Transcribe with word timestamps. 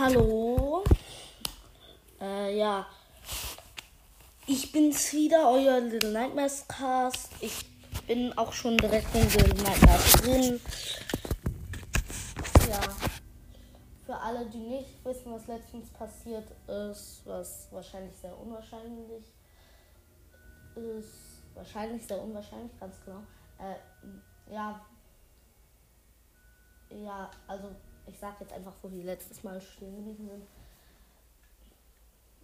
Hallo. 0.00 0.82
Äh, 2.18 2.56
ja. 2.56 2.86
Ich 4.46 4.72
bin's 4.72 5.12
wieder, 5.12 5.50
euer 5.50 5.78
Little 5.78 6.12
Nightmares 6.12 6.66
Cast. 6.66 7.30
Ich 7.42 7.66
bin 8.06 8.32
auch 8.38 8.50
schon 8.50 8.78
direkt 8.78 9.14
in 9.14 9.24
Little 9.24 9.62
Nightmares 9.62 10.12
drin. 10.12 10.60
Ja. 12.66 12.80
Für 14.06 14.16
alle, 14.16 14.46
die 14.46 14.56
nicht 14.56 15.04
wissen, 15.04 15.34
was 15.34 15.46
letztens 15.46 15.90
passiert 15.90 16.50
ist, 16.66 17.20
was 17.26 17.68
wahrscheinlich 17.70 18.16
sehr 18.16 18.38
unwahrscheinlich 18.38 19.22
ist. 20.76 21.42
Wahrscheinlich 21.54 22.06
sehr 22.06 22.22
unwahrscheinlich, 22.22 22.72
ganz 22.80 22.96
genau. 23.04 23.20
Äh, 23.58 24.50
ja. 24.50 24.80
Ja, 26.88 27.30
also 27.46 27.68
ich 28.10 28.18
sag 28.18 28.40
jetzt 28.40 28.52
einfach, 28.52 28.74
wo 28.82 28.90
wir 28.90 29.04
letztes 29.04 29.42
Mal 29.44 29.60
stehen 29.60 29.96
geblieben 29.96 30.28
sind. 30.28 30.46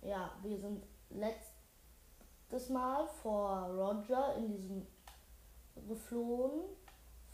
Ja, 0.02 0.30
wir 0.42 0.58
sind 0.58 0.84
letztes 1.10 2.70
Mal 2.70 3.06
vor 3.22 3.68
Roger 3.70 4.36
in 4.36 4.56
diesem 4.56 4.86
geflohen, 5.88 6.62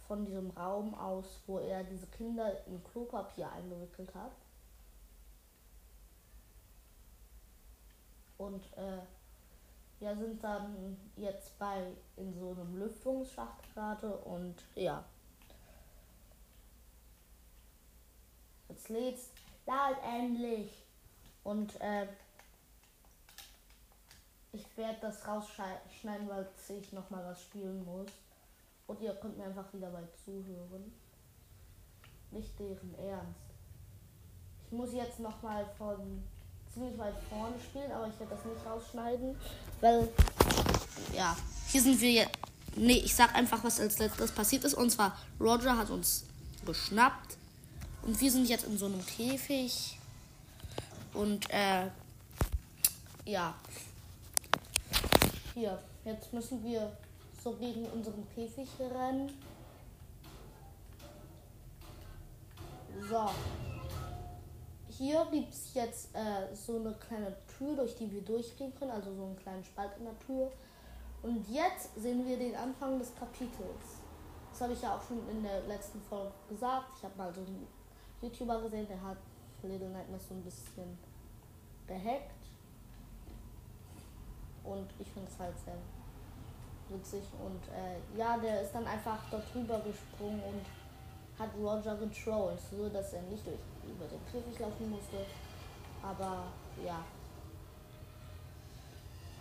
von 0.07 0.25
diesem 0.25 0.51
Raum 0.51 0.95
aus, 0.95 1.43
wo 1.47 1.59
er 1.59 1.85
diese 1.85 2.07
Kinder 2.07 2.67
in 2.67 2.83
Klopapier 2.83 3.51
eingewickelt 3.53 4.15
hat. 4.15 4.33
Und 8.39 8.65
äh, 8.77 9.03
wir 10.01 10.17
sind 10.17 10.43
dann 10.43 10.97
jetzt 11.17 11.57
bei 11.59 11.93
in 12.17 12.33
so 12.35 12.51
einem 12.51 12.77
Lüftungsschacht 12.77 13.73
gerade 13.75 14.17
und 14.17 14.57
ja. 14.75 15.05
Jetzt 18.73 18.89
lädt's. 18.89 19.29
Lad 19.67 19.97
endlich. 20.03 20.71
Und 21.45 21.79
äh, 21.81 22.07
ich 24.53 24.65
werde 24.77 24.99
das 25.03 25.27
rausschneiden, 25.27 26.29
weil 26.29 26.49
ich 26.69 26.93
nochmal 26.93 27.25
was 27.25 27.43
spielen 27.43 27.85
muss. 27.85 28.09
Und 28.87 29.01
ihr 29.01 29.15
könnt 29.15 29.37
mir 29.37 29.45
einfach 29.45 29.73
wieder 29.73 29.91
bei 29.91 30.03
zuhören. 30.25 30.93
Nicht 32.31 32.59
deren 32.59 32.95
Ernst. 32.99 33.41
Ich 34.67 34.73
muss 34.73 34.93
jetzt 34.95 35.21
nochmal 35.21 35.67
von 35.77 36.23
ziemlich 36.73 36.97
weit 36.97 37.15
vorne 37.29 37.59
spielen, 37.61 37.93
aber 37.93 38.09
ich 38.09 38.19
werde 38.19 38.35
das 38.35 38.45
nicht 38.47 38.67
rausschneiden, 38.67 39.39
weil 39.83 40.09
ja, 41.15 41.37
hier 41.69 41.83
sind 41.83 42.01
wir 42.01 42.11
jetzt. 42.11 42.39
Nee, 42.75 43.03
ich 43.05 43.15
sag 43.15 43.35
einfach, 43.35 43.63
was 43.65 43.79
als 43.79 43.99
letztes 43.99 44.33
passiert 44.33 44.65
ist. 44.65 44.73
Und 44.73 44.89
zwar, 44.89 45.19
Roger 45.39 45.77
hat 45.77 45.91
uns 45.91 46.25
geschnappt 46.65 47.37
und 48.03 48.21
wir 48.21 48.31
sind 48.31 48.49
jetzt 48.49 48.65
in 48.65 48.77
so 48.77 48.87
einem 48.87 49.05
Käfig. 49.07 49.99
Und 51.15 51.49
äh, 51.51 51.89
ja. 53.25 53.55
Hier, 55.55 55.79
jetzt 56.05 56.33
müssen 56.33 56.65
wir 56.65 56.97
so 57.43 57.53
gegen 57.53 57.85
unseren 57.87 58.27
Käfig 58.35 58.69
rennen. 58.79 59.31
So. 63.09 63.31
Hier 64.89 65.27
gibt 65.31 65.53
es 65.53 65.75
jetzt 65.75 66.15
äh, 66.15 66.55
so 66.55 66.77
eine 66.77 66.95
kleine 66.95 67.37
Tür, 67.59 67.77
durch 67.77 67.95
die 67.97 68.11
wir 68.11 68.23
durchgehen 68.23 68.75
können, 68.79 68.91
also 68.91 69.15
so 69.15 69.25
einen 69.25 69.37
kleinen 69.37 69.65
Spalt 69.65 69.93
in 69.99 70.05
der 70.05 70.19
Tür. 70.21 70.53
Und 71.23 71.49
jetzt 71.49 71.95
sehen 71.97 72.27
wir 72.27 72.37
den 72.37 72.55
Anfang 72.57 72.99
des 72.99 73.15
Kapitels. 73.15 73.99
Das 74.51 74.61
habe 74.61 74.73
ich 74.75 74.83
ja 74.83 74.97
auch 74.97 75.03
schon 75.07 75.19
in 75.31 75.43
der 75.43 75.63
letzten 75.63 76.01
Folge 76.03 76.33
gesagt. 76.49 76.87
Ich 76.99 77.05
habe 77.05 77.17
mal 77.17 77.33
so 77.33 77.41
einen 77.41 77.67
YouTuber 78.23 78.63
gesehen, 78.63 78.87
der 78.89 79.03
hat 79.03 79.19
Little 79.63 79.89
Nightmares 79.89 80.29
so 80.29 80.35
ein 80.35 80.43
bisschen 80.43 80.99
gehackt. 81.87 82.31
Und 84.65 84.89
ich 84.99 85.09
finde 85.09 85.29
es 85.29 85.39
halt 85.39 85.55
sehr 85.59 85.77
witzig. 86.89 87.23
Und 87.45 87.63
äh, 87.75 88.19
ja, 88.19 88.39
der 88.39 88.63
ist 88.63 88.73
dann 88.73 88.87
einfach 88.87 89.19
dort 89.31 89.53
drüber 89.53 89.81
gesprungen 89.81 90.41
und 90.43 90.65
hat 91.39 91.51
Roger 91.59 91.97
getrollt, 91.97 92.59
so 92.71 92.89
dass 92.89 93.13
er 93.13 93.23
nicht 93.23 93.45
durch 93.47 93.59
über 93.85 94.07
den 94.07 94.25
Käfig 94.27 94.59
laufen 94.61 94.91
musste. 94.91 95.27
Aber 96.03 96.45
ja. 96.85 97.05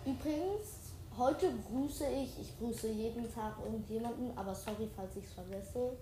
Übrigens, 0.06 0.94
heute 1.16 1.54
grüße 1.70 2.08
ich, 2.08 2.40
ich 2.40 2.58
grüße 2.58 2.90
jeden 2.90 3.32
Tag 3.32 3.54
irgendjemanden, 3.64 4.36
aber 4.36 4.56
sorry, 4.56 4.90
falls 4.96 5.16
ich 5.16 5.26
es 5.26 5.34
vergesse. 5.34 5.96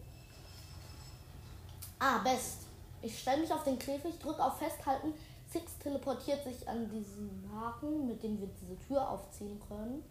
Ah, 2.00 2.19
Best. 2.19 2.69
Ich 3.01 3.19
stelle 3.19 3.41
mich 3.41 3.51
auf 3.51 3.63
den 3.63 3.79
Käfig, 3.79 4.19
drücke 4.19 4.43
auf 4.43 4.57
Festhalten. 4.57 5.13
Six 5.51 5.77
teleportiert 5.79 6.43
sich 6.43 6.67
an 6.67 6.89
diesen 6.89 7.49
Haken, 7.53 8.07
mit 8.07 8.21
dem 8.21 8.39
wir 8.39 8.47
diese 8.61 8.77
Tür 8.87 9.09
aufziehen 9.09 9.59
können. 9.67 10.03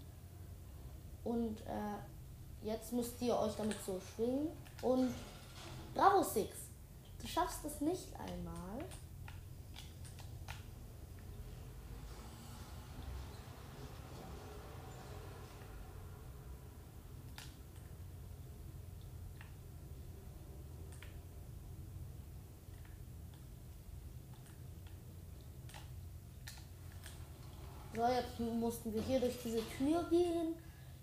Und 1.25 1.60
äh, 1.60 2.66
jetzt 2.66 2.93
müsst 2.93 3.21
ihr 3.22 3.38
euch 3.38 3.53
damit 3.56 3.76
so 3.84 4.00
schwingen. 4.00 4.49
Und 4.82 5.15
bravo 5.94 6.22
Six, 6.22 6.56
du 7.21 7.28
schaffst 7.28 7.65
es 7.65 7.81
nicht 7.81 8.09
einmal. 8.15 8.84
So, 27.99 28.05
jetzt 28.07 28.39
mussten 28.39 28.95
wir 28.95 29.03
hier 29.03 29.19
durch 29.19 29.37
diese 29.43 29.61
Tür 29.77 30.05
gehen. 30.09 30.55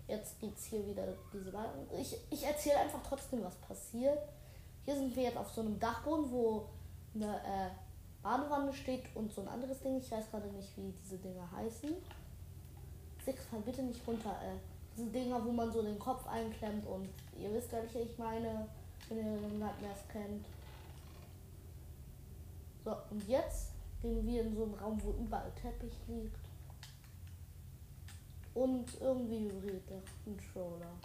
Jetzt 0.08 0.40
geht 0.40 0.56
es 0.56 0.64
hier 0.64 0.86
wieder 0.86 1.06
diese 1.30 1.52
Balken. 1.52 1.86
Ich, 2.00 2.16
ich 2.30 2.42
erzähle 2.42 2.78
einfach 2.78 3.02
trotzdem, 3.06 3.44
was 3.44 3.54
passiert. 3.56 4.18
Hier 4.86 4.94
sind 4.94 5.14
wir 5.14 5.24
jetzt 5.24 5.36
auf 5.36 5.50
so 5.50 5.60
einem 5.60 5.78
Dachboden, 5.78 6.30
wo 6.30 6.70
eine 7.14 7.36
äh, 7.36 7.68
Badewanne 8.22 8.72
steht 8.72 9.14
und 9.14 9.30
so 9.30 9.42
ein 9.42 9.48
anderes 9.48 9.82
Ding. 9.82 9.98
Ich 9.98 10.10
weiß 10.10 10.30
gerade 10.30 10.48
nicht, 10.48 10.74
wie 10.78 10.94
diese 11.04 11.18
Dinger 11.18 11.46
heißen. 11.52 11.90
Six, 13.26 13.44
fall 13.44 13.60
bitte 13.60 13.82
nicht 13.82 14.00
runter. 14.06 14.30
Äh, 14.42 14.56
diese 14.96 15.10
Dinger, 15.10 15.44
wo 15.44 15.52
man 15.52 15.70
so 15.70 15.82
den 15.82 15.98
Kopf 15.98 16.26
einklemmt 16.26 16.86
und 16.86 17.10
ihr 17.38 17.52
wisst, 17.52 17.72
welche 17.72 17.98
ich 17.98 18.16
meine, 18.16 18.68
wenn 19.10 19.18
ihr 19.18 19.38
den 19.38 19.58
Nightmares 19.58 19.98
kennt. 20.10 20.46
So, 22.82 22.96
und 23.10 23.28
jetzt 23.28 23.72
gehen 24.00 24.26
wir 24.26 24.40
in 24.40 24.56
so 24.56 24.62
einen 24.62 24.74
Raum, 24.76 24.98
wo 25.04 25.10
überall 25.22 25.52
Teppich 25.60 25.92
liegt. 26.08 26.45
Und 28.56 28.86
irgendwie 29.02 29.50
vibriert 29.50 29.82
der 29.90 30.00
Controller. 30.24 30.98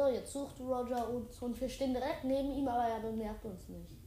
So, 0.00 0.06
jetzt 0.06 0.32
sucht 0.32 0.58
Roger 0.60 1.10
uns 1.10 1.42
und 1.42 1.60
wir 1.60 1.68
stehen 1.68 1.92
direkt 1.92 2.24
neben 2.24 2.52
ihm, 2.52 2.66
aber 2.66 2.84
er 2.84 3.00
bemerkt 3.00 3.44
uns 3.44 3.68
nicht. 3.68 3.98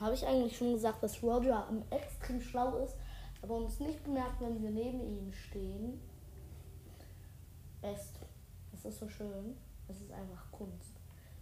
Habe 0.00 0.14
ich 0.14 0.26
eigentlich 0.26 0.56
schon 0.56 0.72
gesagt, 0.72 1.02
dass 1.02 1.22
Roger 1.22 1.68
extrem 1.90 2.40
schlau 2.40 2.78
ist, 2.78 2.96
aber 3.42 3.56
uns 3.56 3.78
nicht 3.78 4.02
bemerkt, 4.04 4.40
wenn 4.40 4.62
wir 4.62 4.70
neben 4.70 5.02
ihm 5.02 5.34
stehen? 5.34 6.00
Best. 7.82 8.14
Das 8.72 8.86
ist 8.86 9.00
so 9.00 9.08
schön. 9.10 9.58
Es 9.88 10.00
ist 10.00 10.10
einfach 10.10 10.50
Kunst. 10.50 10.94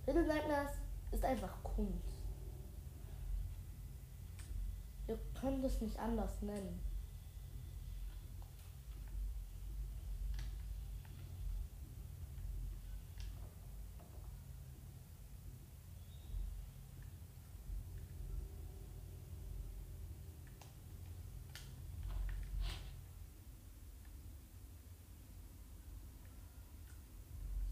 Little 0.05 0.27
Nightmares 0.27 0.73
ist 1.13 1.25
einfach 1.25 1.63
Kunst. 1.63 2.17
Ihr 5.07 5.19
könnt 5.41 5.65
es 5.65 5.81
nicht 5.81 5.97
anders 6.01 6.43
nennen. 6.43 6.81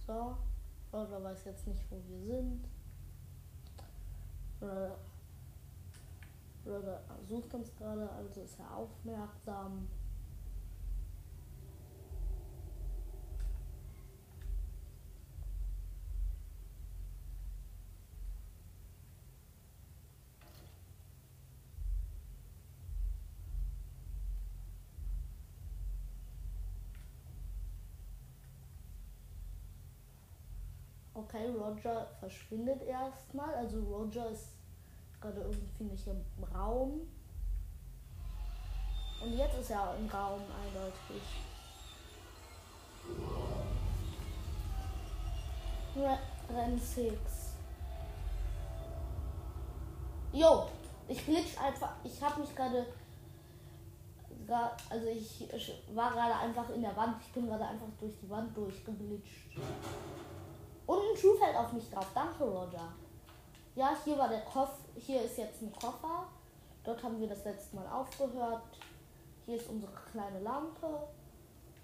So. 0.00 0.36
Roger 1.00 1.22
weiß 1.22 1.44
jetzt 1.44 1.66
nicht, 1.66 1.82
wo 1.90 1.96
wir 2.08 2.20
sind. 2.20 2.68
Roger, 4.60 4.98
Roger 6.66 7.00
sucht 7.26 7.54
uns 7.54 7.74
gerade, 7.76 8.10
also 8.10 8.42
ist 8.42 8.58
er 8.58 8.76
aufmerksam. 8.76 9.88
Okay, 31.32 31.46
Roger 31.56 32.08
verschwindet 32.18 32.82
erstmal. 32.82 33.54
Also 33.54 33.80
Roger 33.84 34.28
ist 34.30 34.48
gerade 35.20 35.40
irgendwie 35.40 35.84
nicht 35.84 36.04
im 36.08 36.44
Raum. 36.52 37.02
Und 39.22 39.36
jetzt 39.36 39.56
ist 39.60 39.70
er 39.70 39.94
im 39.96 40.08
Raum 40.08 40.40
eindeutig. 40.40 41.22
Renn 46.52 46.78
6. 46.78 47.54
Jo, 50.32 50.66
ich 51.06 51.24
glitsch 51.24 51.60
einfach. 51.62 51.92
Ich 52.02 52.20
habe 52.20 52.40
mich 52.40 52.56
gerade. 52.56 52.86
Also 54.88 55.06
ich 55.06 55.48
war 55.94 56.10
gerade 56.10 56.34
einfach 56.34 56.70
in 56.70 56.82
der 56.82 56.96
Wand. 56.96 57.22
Ich 57.22 57.32
bin 57.32 57.46
gerade 57.46 57.68
einfach 57.68 57.86
durch 58.00 58.18
die 58.20 58.28
Wand 58.28 58.56
durchgeglitscht. 58.56 59.60
Und 60.90 60.98
ein 60.98 61.16
Schuh 61.16 61.36
fällt 61.36 61.54
auf 61.54 61.72
mich 61.72 61.88
drauf. 61.88 62.08
Danke, 62.12 62.42
Roger. 62.42 62.92
Ja, 63.76 63.96
hier 64.04 64.18
war 64.18 64.28
der 64.28 64.40
Koffer. 64.40 64.74
Hier 64.96 65.22
ist 65.22 65.38
jetzt 65.38 65.62
ein 65.62 65.72
Koffer. 65.72 66.26
Dort 66.82 67.00
haben 67.04 67.20
wir 67.20 67.28
das 67.28 67.44
letzte 67.44 67.76
Mal 67.76 67.86
aufgehört. 67.86 68.64
Hier 69.46 69.54
ist 69.54 69.68
unsere 69.68 69.92
kleine 70.10 70.40
Lampe. 70.40 71.06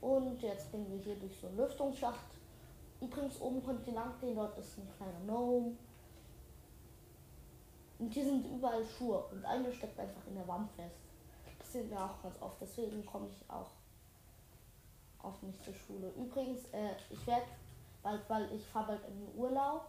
Und 0.01 0.43
jetzt 0.43 0.73
gehen 0.73 0.91
wir 0.91 0.99
hier 0.99 1.15
durch 1.15 1.39
so 1.41 1.47
einen 1.47 1.57
Lüftungsschacht. 1.57 2.27
Übrigens, 3.01 3.41
oben 3.41 3.65
könnt 3.65 3.87
ihr 3.87 3.93
lang 3.93 4.19
gehen. 4.21 4.35
Dort 4.35 4.59
ist 4.59 4.77
ein 4.77 4.93
kleiner 4.97 5.21
Gnome. 5.21 5.77
Und 8.01 8.13
hier 8.13 8.25
sind 8.25 8.45
überall 8.45 8.85
Schuhe. 8.85 9.25
Und 9.31 9.45
eine 9.45 9.73
steckt 9.73 10.01
einfach 10.01 10.27
in 10.27 10.35
der 10.35 10.49
Wand 10.49 10.69
fest. 10.73 10.97
Das 11.61 11.73
sehen 11.73 11.89
wir 11.91 12.01
auch 12.01 12.21
ganz 12.25 12.43
oft. 12.43 12.61
Deswegen 12.61 13.07
komme 13.07 13.29
ich 13.29 13.49
auch 13.49 13.71
oft 15.23 15.45
nicht 15.45 15.63
zur 15.63 15.75
Schule. 15.75 16.13
Übrigens, 16.17 16.65
äh, 16.73 16.97
ich 17.09 17.25
werde 17.25 17.47
bald, 18.07 18.21
weil 18.29 18.53
ich 18.53 18.65
fahre 18.67 18.87
bald 18.87 19.01
in 19.09 19.19
den 19.19 19.37
Urlaub. 19.37 19.87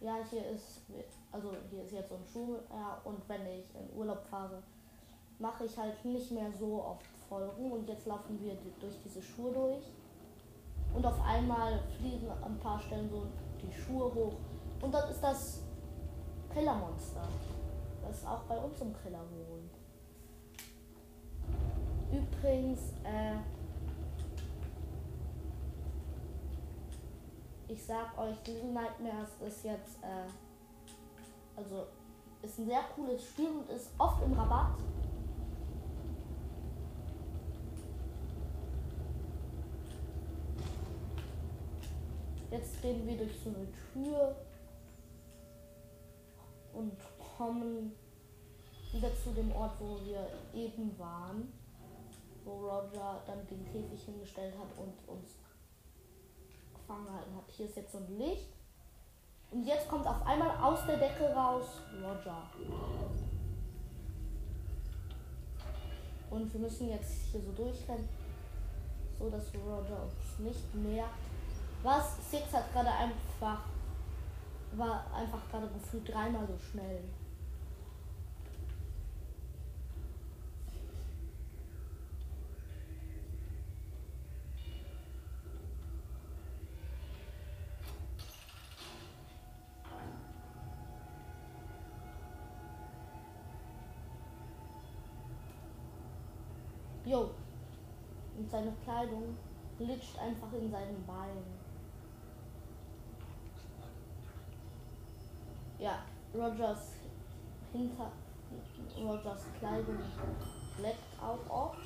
Ja, 0.00 0.16
hier 0.30 0.46
ist, 0.50 0.82
also 1.32 1.52
hier 1.70 1.82
ist 1.82 1.92
jetzt 1.92 2.08
so 2.08 2.14
ein 2.14 2.24
Schuljahr 2.24 3.00
und 3.02 3.28
wenn 3.28 3.44
ich 3.46 3.74
in 3.74 3.98
Urlaub 3.98 4.24
fahre, 4.30 4.62
mache 5.40 5.64
ich 5.64 5.76
halt 5.76 6.04
nicht 6.04 6.30
mehr 6.30 6.52
so 6.52 6.84
oft 6.84 7.06
Folgen 7.28 7.72
und 7.72 7.88
jetzt 7.88 8.06
laufen 8.06 8.40
wir 8.40 8.54
durch 8.80 8.94
diese 9.04 9.20
Schuhe 9.20 9.52
durch 9.52 9.84
und 10.94 11.04
auf 11.04 11.20
einmal 11.24 11.80
fliegen 11.98 12.30
an 12.30 12.52
ein 12.52 12.60
paar 12.60 12.80
Stellen 12.80 13.10
so 13.10 13.26
die 13.60 13.72
Schuhe 13.72 14.14
hoch 14.14 14.34
und 14.80 14.94
dann 14.94 15.10
ist 15.10 15.20
das 15.20 15.64
Killermonster, 16.54 17.28
das 18.06 18.24
auch 18.24 18.42
bei 18.42 18.56
uns 18.56 18.80
im 18.80 18.94
Keller 19.02 19.24
wohnt. 19.30 19.74
Übrigens, 22.12 22.92
äh, 23.02 23.38
ich 27.68 27.84
sag 27.84 28.16
euch, 28.18 28.36
Little 28.46 28.72
Nightmares 28.72 29.28
ist 29.46 29.64
jetzt, 29.64 30.02
äh, 30.02 30.26
also 31.54 31.86
ist 32.42 32.58
ein 32.58 32.66
sehr 32.66 32.82
cooles 32.94 33.22
Spiel 33.24 33.48
und 33.48 33.68
ist 33.68 33.90
oft 33.98 34.22
im 34.24 34.32
Rabatt. 34.32 34.78
Jetzt 42.50 42.80
gehen 42.80 43.06
wir 43.06 43.18
durch 43.18 43.38
so 43.44 43.50
eine 43.50 43.68
Tür 43.92 44.34
und 46.72 46.96
kommen 47.36 47.92
wieder 48.92 49.14
zu 49.22 49.30
dem 49.32 49.52
Ort, 49.52 49.78
wo 49.78 49.98
wir 50.06 50.26
eben 50.54 50.98
waren, 50.98 51.52
wo 52.44 52.52
Roger 52.52 53.22
dann 53.26 53.46
den 53.48 53.64
Käfig 53.66 54.02
hingestellt 54.04 54.54
hat 54.58 54.78
und 54.78 54.94
uns 55.06 55.36
gefangen 56.88 57.06
gehalten 57.06 57.36
hat. 57.36 57.44
Hier 57.48 57.66
ist 57.66 57.76
jetzt 57.76 57.92
so 57.92 57.98
ein 57.98 58.18
Licht. 58.18 58.48
Und 59.50 59.64
jetzt 59.64 59.88
kommt 59.88 60.06
auf 60.06 60.26
einmal 60.26 60.56
aus 60.58 60.80
der 60.86 60.96
Decke 60.96 61.32
raus 61.34 61.82
Roger. 62.02 62.42
Und 66.30 66.52
wir 66.52 66.60
müssen 66.60 66.88
jetzt 66.90 67.12
hier 67.30 67.40
so 67.40 67.52
durchrennen, 67.52 68.08
so 69.18 69.30
dass 69.30 69.54
Roger 69.54 70.02
uns 70.02 70.38
nicht 70.38 70.74
merkt. 70.74 71.14
Was? 71.82 72.30
Six 72.30 72.52
hat 72.52 72.70
gerade 72.72 72.90
einfach, 72.90 73.62
war 74.72 75.06
einfach 75.14 75.48
gerade 75.50 75.68
gefühlt 75.68 76.12
dreimal 76.12 76.46
so 76.46 76.58
schnell. 76.58 77.04
Seine 98.58 98.72
Kleidung 98.84 99.36
glitscht 99.78 100.18
einfach 100.18 100.52
in 100.52 100.68
seinen 100.68 101.06
Beinen. 101.06 101.44
Ja, 105.78 106.02
Rogers 106.34 106.94
hinter 107.72 108.10
Rogers 108.96 109.44
Kleidung 109.60 109.98
leckt 110.78 111.22
auch 111.22 111.48
oft. 111.48 111.78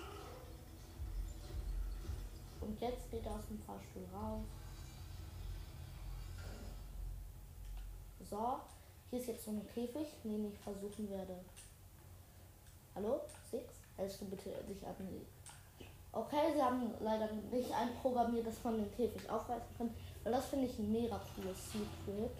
Und 2.62 2.80
jetzt 2.80 3.10
geht 3.10 3.26
er 3.26 3.32
aus 3.32 3.46
dem 3.48 3.58
Fahrstuhl 3.58 4.06
raus. 4.14 4.44
So, 8.30 8.60
hier 9.10 9.18
ist 9.18 9.28
jetzt 9.28 9.44
so 9.44 9.50
ein 9.50 9.66
Käfig, 9.66 10.08
den 10.24 10.50
ich 10.50 10.58
versuchen 10.58 11.10
werde. 11.10 11.38
Hallo? 12.94 13.20
Six? 13.50 13.74
Hältst 13.96 14.22
du 14.22 14.24
bitte 14.24 14.50
dich 14.66 14.86
an 14.86 14.96
Okay, 16.14 16.52
sie 16.54 16.62
haben 16.62 16.92
leider 17.00 17.26
nicht 17.50 17.72
einprogrammiert, 17.72 18.46
dass 18.46 18.62
man 18.62 18.76
den 18.76 18.94
Käfig 18.94 19.28
aufreißen 19.30 19.76
kann. 19.78 19.94
Weil 20.22 20.32
das 20.32 20.46
finde 20.46 20.66
ich 20.66 20.78
ein 20.78 20.92
mega 20.92 21.18
cooles 21.34 21.72
Secret. 21.72 22.30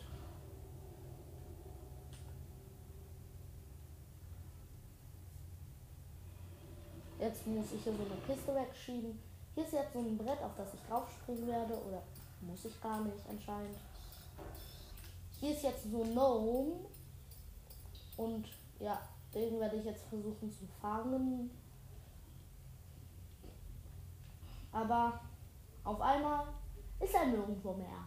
Jetzt 7.19 7.47
muss 7.47 7.73
ich 7.73 7.83
hier 7.83 7.95
so 7.95 8.03
eine 8.03 8.21
Kiste 8.27 8.55
wegschieben. 8.55 9.19
Hier 9.55 9.65
ist 9.65 9.73
jetzt 9.73 9.93
so 9.95 10.01
ein 10.01 10.19
Brett, 10.19 10.43
auf 10.43 10.55
das 10.57 10.75
ich 10.75 10.81
draufspringen 10.83 11.47
werde. 11.47 11.75
Oder 11.75 12.03
muss 12.43 12.67
ich 12.67 12.79
gar 12.83 13.01
nicht 13.01 13.25
anscheinend. 13.27 13.79
Hier 15.41 15.53
ist 15.53 15.63
jetzt 15.63 15.91
so 15.91 16.03
ein 16.03 16.13
Gnome. 16.13 16.73
Und 18.19 18.49
ja, 18.81 19.01
den 19.35 19.59
werde 19.59 19.77
ich 19.77 19.85
jetzt 19.87 20.05
versuchen 20.05 20.53
zu 20.53 20.67
fangen. 20.79 21.62
Aber 24.73 25.21
auf 25.85 26.01
einmal 26.01 26.47
ist 27.01 27.15
er 27.15 27.27
nirgendwo 27.27 27.75
mehr. 27.75 28.07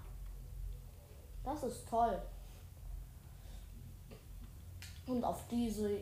Das 1.43 1.63
ist 1.63 1.87
toll. 1.87 2.21
Und 5.05 5.23
auf 5.23 5.47
diese 5.47 6.01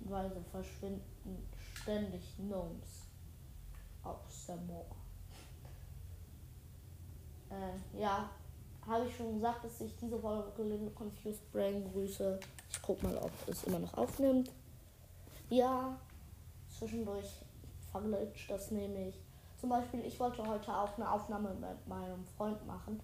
Weise 0.00 0.42
verschwinden 0.50 1.48
ständig 1.82 2.36
Gnomes 2.36 3.06
aus 4.02 4.46
der 4.46 4.56
Moor. 4.56 4.84
Äh, 7.50 7.98
ja, 7.98 8.28
habe 8.86 9.06
ich 9.06 9.16
schon 9.16 9.34
gesagt, 9.34 9.64
dass 9.64 9.80
ich 9.80 9.96
diese 9.96 10.18
Folge 10.18 10.50
Confused 10.94 11.50
Brain 11.52 11.90
grüße. 11.90 12.38
Ich 12.70 12.82
guck 12.82 13.02
mal, 13.02 13.16
ob 13.16 13.30
es 13.46 13.64
immer 13.64 13.78
noch 13.78 13.94
aufnimmt. 13.94 14.50
Ja, 15.48 15.98
zwischendurch 16.68 17.42
verglitscht 17.90 18.50
das 18.50 18.70
nämlich. 18.70 19.23
Zum 19.64 19.70
Beispiel, 19.70 20.04
ich 20.04 20.20
wollte 20.20 20.46
heute 20.46 20.76
auch 20.76 20.94
eine 20.98 21.10
Aufnahme 21.10 21.54
mit 21.54 21.88
meinem 21.88 22.22
Freund 22.36 22.66
machen, 22.66 23.00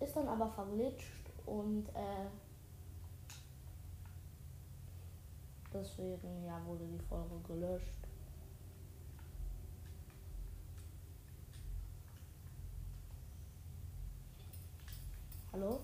ist 0.00 0.14
dann 0.14 0.28
aber 0.28 0.46
verglitscht 0.50 1.30
und 1.46 1.88
äh, 1.94 2.28
deswegen 5.72 6.44
ja 6.44 6.60
wurde 6.66 6.84
die 6.84 6.98
Folge 6.98 7.40
gelöscht. 7.46 8.06
Hallo? 15.54 15.80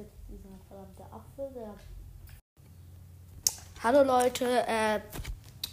Jetzt 0.00 0.16
dieser 0.28 0.58
verdammte 0.66 1.02
Apfel, 1.12 1.50
der. 1.54 1.74
Hallo 3.82 4.02
Leute, 4.02 4.66
äh, 4.66 5.00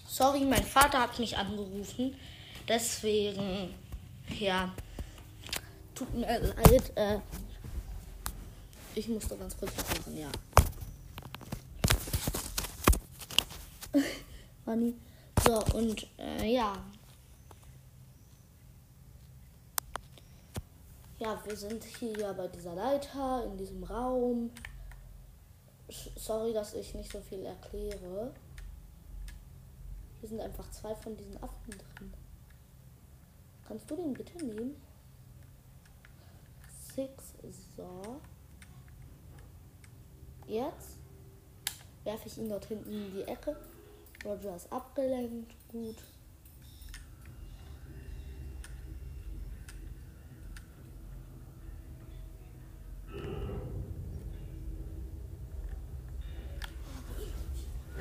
sorry, 0.07 0.45
mein 0.45 0.63
Vater 0.63 1.01
hat 1.01 1.19
mich 1.19 1.37
angerufen. 1.37 2.15
Deswegen, 2.67 3.73
ja, 4.39 4.73
tut 5.95 6.13
mir 6.13 6.27
leid, 6.27 6.91
äh, 6.95 7.19
ich 8.95 9.07
musste 9.07 9.37
ganz 9.37 9.57
kurz 9.57 9.71
was 9.77 9.97
machen, 9.97 10.17
ja. 10.17 10.29
So, 15.45 15.63
und 15.77 16.05
äh, 16.17 16.45
ja. 16.51 16.73
Ja, 21.19 21.41
wir 21.45 21.55
sind 21.55 21.83
hier 21.83 22.31
bei 22.33 22.47
dieser 22.47 22.75
Leiter 22.75 23.43
in 23.45 23.57
diesem 23.57 23.83
Raum. 23.83 24.51
Sorry, 26.15 26.53
dass 26.53 26.75
ich 26.75 26.93
nicht 26.93 27.11
so 27.11 27.19
viel 27.21 27.43
erkläre. 27.43 28.33
Hier 30.19 30.29
sind 30.29 30.41
einfach 30.41 30.69
zwei 30.69 30.93
von 30.93 31.17
diesen 31.17 31.35
Affen 31.41 31.71
drin. 31.71 32.13
Kannst 33.67 33.89
du 33.89 33.95
den 33.95 34.13
bitte 34.13 34.37
nehmen? 34.45 34.79
Six, 36.95 37.33
so. 37.75 38.21
Jetzt 40.45 40.97
werfe 42.03 42.27
ich 42.27 42.37
ihn 42.37 42.49
dort 42.49 42.65
hinten 42.65 42.91
in 42.91 43.11
die 43.11 43.23
Ecke. 43.23 43.57
Roger 44.23 44.55
ist 44.55 44.71
abgelenkt. 44.71 45.53
Gut. 45.71 45.97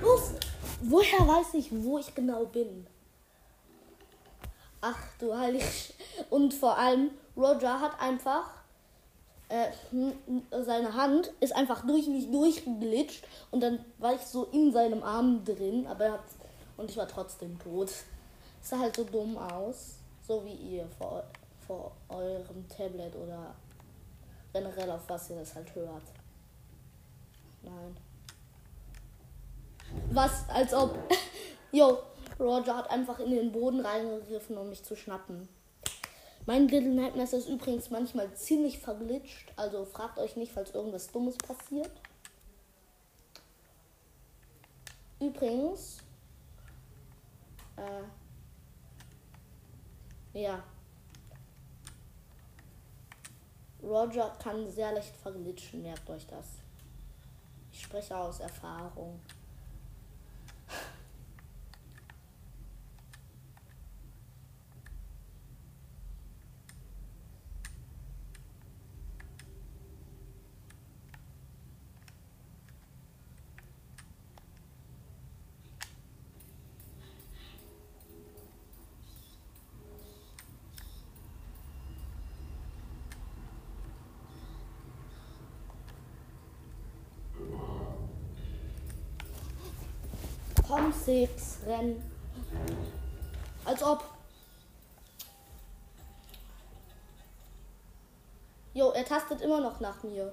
Los! 0.01 0.35
Woher 0.89 1.27
weiß 1.27 1.55
ich, 1.55 1.71
wo 1.73 1.99
ich 1.99 2.15
genau 2.15 2.47
bin? 2.47 2.87
Ach 4.81 4.99
du 5.19 5.37
heilig. 5.37 5.95
Und 6.31 6.55
vor 6.55 6.79
allem, 6.79 7.11
Roger 7.37 7.81
hat 7.81 8.01
einfach 8.01 8.51
äh, 9.49 9.71
seine 10.65 10.95
Hand 10.95 11.33
ist 11.41 11.55
einfach 11.55 11.87
durch 11.87 12.09
mich 12.09 12.31
durchgeglitscht 12.31 13.25
und 13.53 13.61
dann 13.61 13.85
war 13.99 14.15
ich 14.15 14.23
so 14.23 14.45
in 14.47 14.73
seinem 14.73 15.03
Arm 15.03 15.45
drin, 15.45 15.87
aber 15.87 16.07
er 16.07 16.13
hat 16.15 16.25
und 16.77 16.91
ich 16.91 16.97
war 16.97 17.09
trotzdem 17.09 17.59
tot. 17.59 17.91
Sah 18.61 18.79
halt 18.79 18.97
so 18.97 19.05
dumm 19.05 19.39
aus, 19.39 19.99
so 20.27 20.45
wie 20.45 20.55
ihr 20.55 20.87
vor, 20.99 21.23
vor 21.67 21.93
eurem 22.09 22.69
Tablet 22.69 23.15
oder 23.15 23.55
generell 24.53 24.91
auf 24.91 25.09
was 25.09 25.31
ihr 25.31 25.37
das 25.37 25.55
halt 25.55 25.75
hört. 25.75 26.03
Nein. 27.63 27.97
Was, 30.11 30.49
als 30.49 30.73
ob. 30.75 30.97
Jo, 31.73 31.99
Roger 32.39 32.77
hat 32.77 32.91
einfach 32.91 33.19
in 33.19 33.33
den 33.33 33.53
Boden 33.53 33.81
reingegriffen, 33.81 34.57
um 34.57 34.71
mich 34.71 34.83
zu 34.83 34.97
schnappen. 34.97 35.49
Mein 36.47 36.69
Little 36.69 36.95
Nightmares 36.95 37.33
ist 37.33 37.49
übrigens 37.49 37.91
manchmal 37.91 38.33
ziemlich 38.35 38.79
verglitscht. 38.79 39.53
Also 39.57 39.85
fragt 39.85 40.19
euch 40.19 40.37
nicht, 40.37 40.53
falls 40.53 40.71
irgendwas 40.71 41.09
Dummes 41.09 41.37
passiert. 41.37 41.91
Übrigens. 45.21 45.99
Äh, 47.77 48.05
ja. 50.39 50.63
Roger 53.83 54.37
kann 54.43 54.71
sehr 54.71 54.93
leicht 54.93 55.17
verglitschen, 55.17 55.83
merkt 55.83 56.09
euch 56.09 56.27
das. 56.29 56.47
Ich 57.73 57.83
spreche 57.83 58.17
aus 58.17 58.41
Erfahrung. 58.41 59.21
Komm, 90.69 90.93
Six, 90.93 91.59
renn. 91.67 92.03
Als 93.65 93.83
ob. 93.83 94.03
Jo, 98.75 98.91
er 98.91 99.05
tastet 99.05 99.41
immer 99.43 99.61
noch 99.61 99.79
nach 99.81 100.03
mir. 100.03 100.33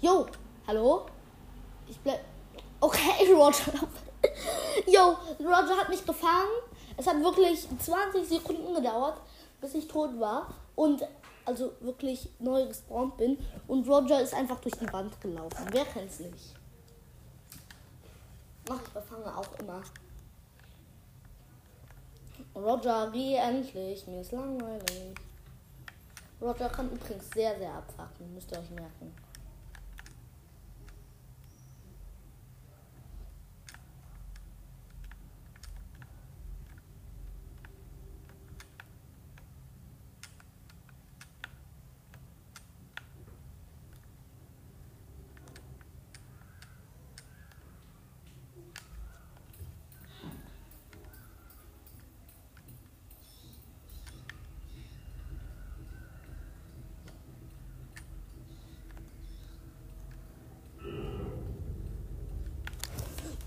Jo, 0.00 0.26
hallo? 0.66 1.06
Ich 1.88 1.98
bleib. 2.00 2.20
Okay, 2.80 3.32
Roger. 3.32 3.72
Jo, 4.86 5.16
Roger 5.40 5.76
hat 5.76 5.88
mich 5.88 6.04
gefangen. 6.04 6.50
Es 6.96 7.06
hat 7.06 7.20
wirklich 7.22 7.66
20 7.78 8.28
Sekunden 8.28 8.74
gedauert, 8.74 9.20
bis 9.60 9.74
ich 9.74 9.88
tot 9.88 10.20
war. 10.20 10.52
Und 10.76 11.02
also 11.46 11.72
wirklich 11.80 12.28
neu 12.38 12.66
gespawnt 12.66 13.16
bin. 13.16 13.38
Und 13.68 13.88
Roger 13.88 14.20
ist 14.20 14.34
einfach 14.34 14.60
durch 14.60 14.74
die 14.74 14.92
Wand 14.92 15.18
gelaufen. 15.20 15.66
Wer 15.72 15.84
kennt's 15.86 16.20
nicht? 16.20 16.54
Mach 18.68 18.80
ich 18.82 18.88
befange 18.88 19.36
auch 19.36 19.58
immer. 19.58 19.82
Roger, 22.54 23.10
geh 23.12 23.34
endlich. 23.36 24.06
Mir 24.06 24.20
ist 24.20 24.32
langweilig. 24.32 25.14
Roger 26.40 26.68
kann 26.68 26.90
übrigens 26.90 27.30
sehr, 27.30 27.56
sehr 27.58 27.74
abfacken. 27.74 28.32
Müsst 28.34 28.52
ihr 28.52 28.58
euch 28.58 28.70
merken. 28.70 29.12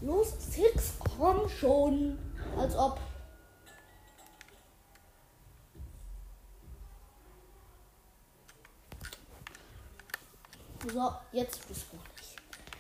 Los, 0.08 0.34
Six, 0.40 0.94
komm 1.18 1.50
schon. 1.50 2.18
Als 2.58 2.78
ob. 2.78 2.98
So, 10.94 11.12
jetzt 11.34 11.68
bist 11.68 11.88
du 11.92 11.98
nicht. 11.98 12.36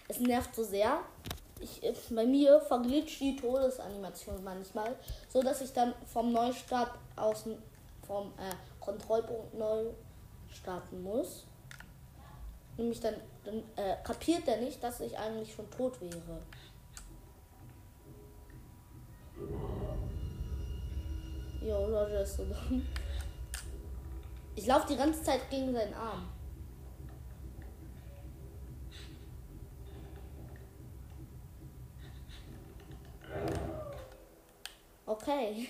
Es 0.07 0.19
nervt 0.21 0.55
so 0.55 0.63
sehr. 0.63 1.01
Ich, 1.59 1.81
bei 2.09 2.25
mir 2.25 2.61
verglitscht 2.61 3.19
die 3.19 3.35
Todesanimation 3.35 4.41
manchmal, 4.45 4.95
so 5.27 5.43
dass 5.43 5.59
ich 5.59 5.73
dann 5.73 5.93
vom 6.05 6.31
Neustart 6.31 6.91
aus 7.17 7.43
vom 8.07 8.27
äh, 8.37 8.55
Kontrollpunkt 8.79 9.53
neu 9.53 9.87
starten 10.49 11.03
muss. 11.03 11.45
Nämlich 12.77 13.01
dann, 13.01 13.15
dann 13.43 13.63
äh, 13.75 13.97
kapiert 14.01 14.47
er 14.47 14.61
nicht, 14.61 14.81
dass 14.81 15.01
ich 15.01 15.17
eigentlich 15.17 15.53
schon 15.53 15.69
tot 15.71 15.99
wäre. 15.99 16.39
Jo, 21.67 21.83
Roger 21.83 22.21
ist 22.21 22.37
so 22.37 22.45
dumm. 22.45 22.87
Ich 24.55 24.65
laufe 24.67 24.87
die 24.87 24.95
ganze 24.95 25.21
Zeit 25.21 25.49
gegen 25.49 25.73
seinen 25.73 25.93
Arm. 25.93 26.29
Okay. 35.05 35.67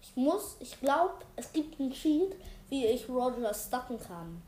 Ich 0.00 0.16
muss, 0.16 0.56
ich 0.60 0.80
glaube, 0.80 1.16
es 1.36 1.52
gibt 1.52 1.78
einen 1.78 1.92
Cheat, 1.92 2.34
wie 2.70 2.86
ich 2.86 3.06
Roger 3.10 3.52
stucken 3.52 4.00
kann. 4.00 4.40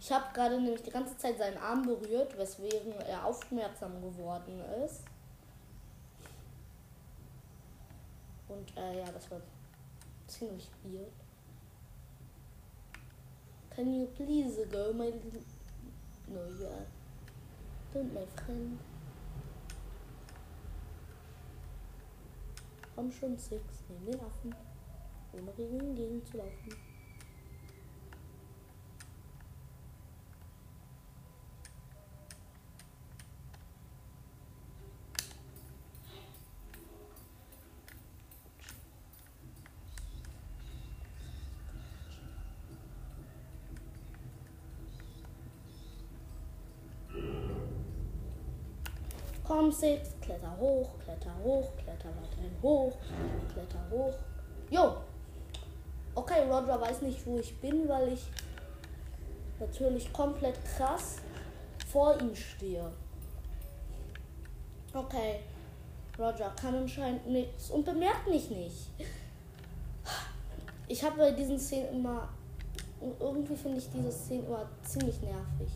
Ich 0.00 0.10
habe 0.10 0.24
gerade 0.34 0.60
nämlich 0.60 0.82
die 0.82 0.90
ganze 0.90 1.16
Zeit 1.16 1.38
seinen 1.38 1.58
Arm 1.58 1.82
berührt, 1.82 2.36
weswegen 2.36 2.92
er 3.06 3.24
aufmerksam 3.24 4.02
geworden 4.02 4.60
ist. 4.84 5.04
Und 8.50 8.76
äh, 8.76 8.98
ja, 8.98 9.10
das 9.12 9.30
war 9.30 9.40
ziemlich 10.26 10.68
weird. 10.82 11.12
Can 13.70 13.94
you 13.94 14.06
please 14.06 14.66
go, 14.66 14.92
my. 14.92 15.12
No, 16.26 16.40
you 16.58 16.66
are... 16.66 16.86
Don't, 17.94 18.12
my 18.12 18.26
friend. 18.36 18.78
Komm 22.94 23.10
schon, 23.10 23.38
Six. 23.38 23.62
Nimm 23.88 24.12
den 24.12 24.20
Affen. 24.20 24.54
Ohne 25.32 25.94
gegen 25.94 26.24
zu 26.26 26.36
laufen. 26.36 26.89
Komm, 49.50 49.72
Six, 49.72 50.14
kletter 50.20 50.56
hoch, 50.60 50.90
kletter 51.02 51.34
hoch, 51.42 51.72
kletter 51.76 52.08
weiterhin 52.22 52.54
hoch, 52.62 52.96
kletter 53.52 53.84
hoch. 53.90 54.14
Jo! 54.70 54.98
Okay, 56.14 56.48
Roger 56.48 56.80
weiß 56.80 57.02
nicht, 57.02 57.26
wo 57.26 57.36
ich 57.36 57.60
bin, 57.60 57.88
weil 57.88 58.12
ich 58.12 58.22
natürlich 59.58 60.12
komplett 60.12 60.54
krass 60.64 61.16
vor 61.88 62.16
ihm 62.20 62.32
stehe. 62.36 62.92
Okay, 64.94 65.40
Roger 66.16 66.50
kann 66.50 66.76
anscheinend 66.76 67.26
nichts 67.26 67.70
und 67.70 67.84
bemerkt 67.84 68.28
mich 68.28 68.50
nicht. 68.50 68.90
Ich 70.86 71.02
habe 71.02 71.16
bei 71.16 71.32
diesen 71.32 71.58
Szenen 71.58 71.96
immer. 71.96 72.28
Irgendwie 73.18 73.56
finde 73.56 73.78
ich 73.78 73.90
diese 73.90 74.12
Szenen 74.12 74.46
immer 74.46 74.68
ziemlich 74.84 75.20
nervig. 75.22 75.72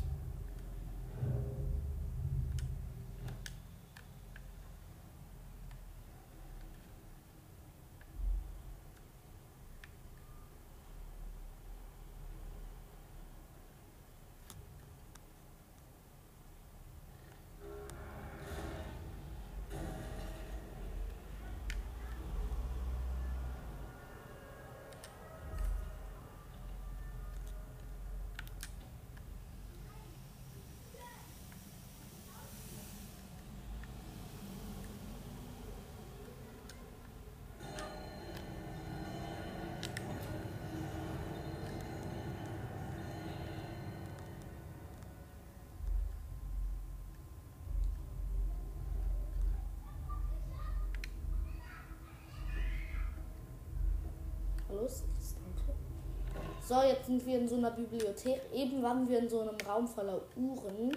So, 56.66 56.82
jetzt 56.82 57.06
sind 57.06 57.24
wir 57.26 57.38
in 57.38 57.48
so 57.48 57.56
einer 57.56 57.70
Bibliothek. 57.70 58.40
Eben 58.52 58.82
waren 58.82 59.08
wir 59.08 59.18
in 59.18 59.28
so 59.28 59.40
einem 59.40 59.56
Raum 59.66 59.86
voller 59.86 60.20
Uhren. 60.34 60.96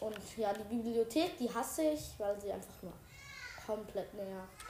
Und 0.00 0.36
ja, 0.36 0.52
die 0.52 0.74
Bibliothek, 0.74 1.38
die 1.38 1.52
hasse 1.52 1.82
ich, 1.82 2.14
weil 2.18 2.40
sie 2.40 2.52
einfach 2.52 2.82
nur 2.82 2.92
komplett 3.66 4.12
nervt. 4.14 4.64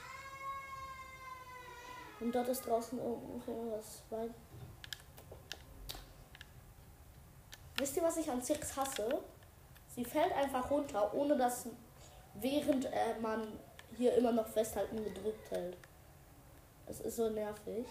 Und 2.19 2.35
dort 2.35 2.49
ist 2.49 2.67
draußen 2.67 2.99
irgendwas 2.99 4.03
weit. 4.09 4.31
Wisst 7.77 7.97
ihr, 7.97 8.03
was 8.03 8.17
ich 8.17 8.29
an 8.29 8.41
Six 8.41 8.75
hasse? 8.75 9.21
Sie 9.95 10.03
fällt 10.03 10.33
einfach 10.33 10.69
runter, 10.69 11.13
ohne 11.13 11.37
dass 11.37 11.67
während 12.35 12.85
äh, 12.85 13.19
man 13.21 13.47
hier 13.97 14.15
immer 14.15 14.31
noch 14.31 14.47
festhalten 14.47 15.03
gedrückt 15.03 15.49
hält. 15.49 15.77
Es 16.89 17.01
ist 17.01 17.17
so 17.17 17.29
nervig. 17.29 17.85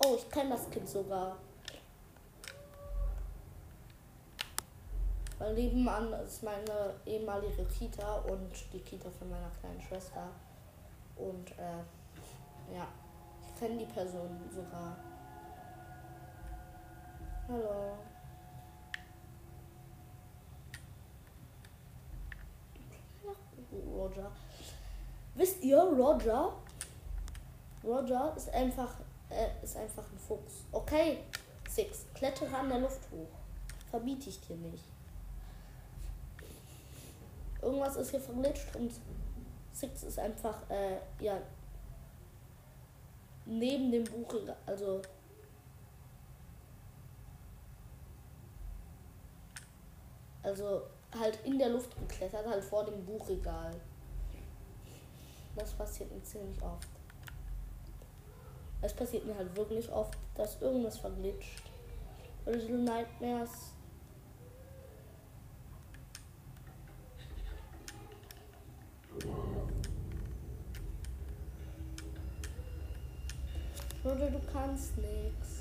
Oh, 0.00 0.14
ich 0.16 0.30
kenne 0.30 0.50
das 0.50 0.68
Kind 0.70 0.88
sogar. 0.88 1.36
Weil 5.38 5.54
nebenan 5.54 6.12
ist 6.12 6.42
meine 6.42 6.94
ehemalige 7.06 7.64
Kita 7.64 8.16
und 8.20 8.52
die 8.72 8.80
Kita 8.80 9.10
von 9.10 9.30
meiner 9.30 9.50
kleinen 9.60 9.80
Schwester. 9.80 10.28
Und 11.16 11.52
äh, 11.52 12.74
ja, 12.74 12.86
ich 13.42 13.58
kenne 13.58 13.78
die 13.78 13.86
Person 13.86 14.38
sogar. 14.54 15.07
Hallo. 17.48 17.96
Roger. 23.72 24.30
Wisst 25.34 25.62
ihr, 25.62 25.78
Roger? 25.78 26.52
Roger 27.82 28.34
ist 28.36 28.50
einfach, 28.50 28.96
äh, 29.30 29.64
ist 29.64 29.78
einfach 29.78 30.04
ein 30.12 30.18
Fuchs. 30.18 30.64
Okay, 30.72 31.20
Six, 31.70 32.04
klettere 32.12 32.54
an 32.54 32.68
der 32.68 32.80
Luft 32.80 33.00
hoch. 33.10 33.38
Verbiete 33.90 34.28
ich 34.28 34.40
dir 34.42 34.56
nicht. 34.56 34.84
Irgendwas 37.62 37.96
ist 37.96 38.10
hier 38.10 38.20
verglitscht 38.20 38.76
und 38.76 38.92
Six 39.72 40.02
ist 40.02 40.18
einfach, 40.18 40.68
äh, 40.68 40.98
ja, 41.18 41.38
neben 43.46 43.90
dem 43.90 44.04
Buch, 44.04 44.34
also 44.66 45.00
Also 50.42 50.82
halt 51.18 51.38
in 51.44 51.58
der 51.58 51.70
Luft 51.70 51.96
geklettert, 51.98 52.46
halt 52.46 52.64
vor 52.64 52.84
dem 52.84 53.04
Buchregal. 53.04 53.74
Das 55.56 55.72
passiert 55.72 56.12
mir 56.12 56.22
ziemlich 56.22 56.62
oft. 56.62 56.88
Es 58.80 58.94
passiert 58.94 59.26
mir 59.26 59.36
halt 59.36 59.54
wirklich 59.56 59.90
oft, 59.90 60.16
dass 60.34 60.60
irgendwas 60.62 60.98
verglitscht. 60.98 61.62
Little 62.46 62.78
Nightmares. 62.78 63.72
Oder 74.04 74.30
du 74.30 74.40
kannst 74.52 74.96
nichts. 74.96 75.57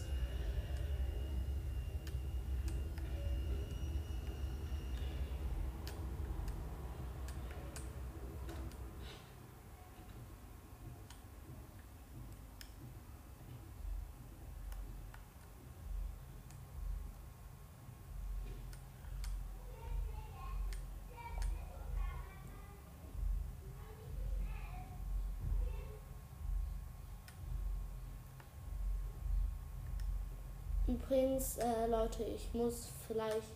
Übrigens, 31.08 31.58
äh, 31.60 31.88
Leute, 31.88 32.24
ich 32.24 32.54
muss 32.54 32.90
vielleicht, 33.08 33.54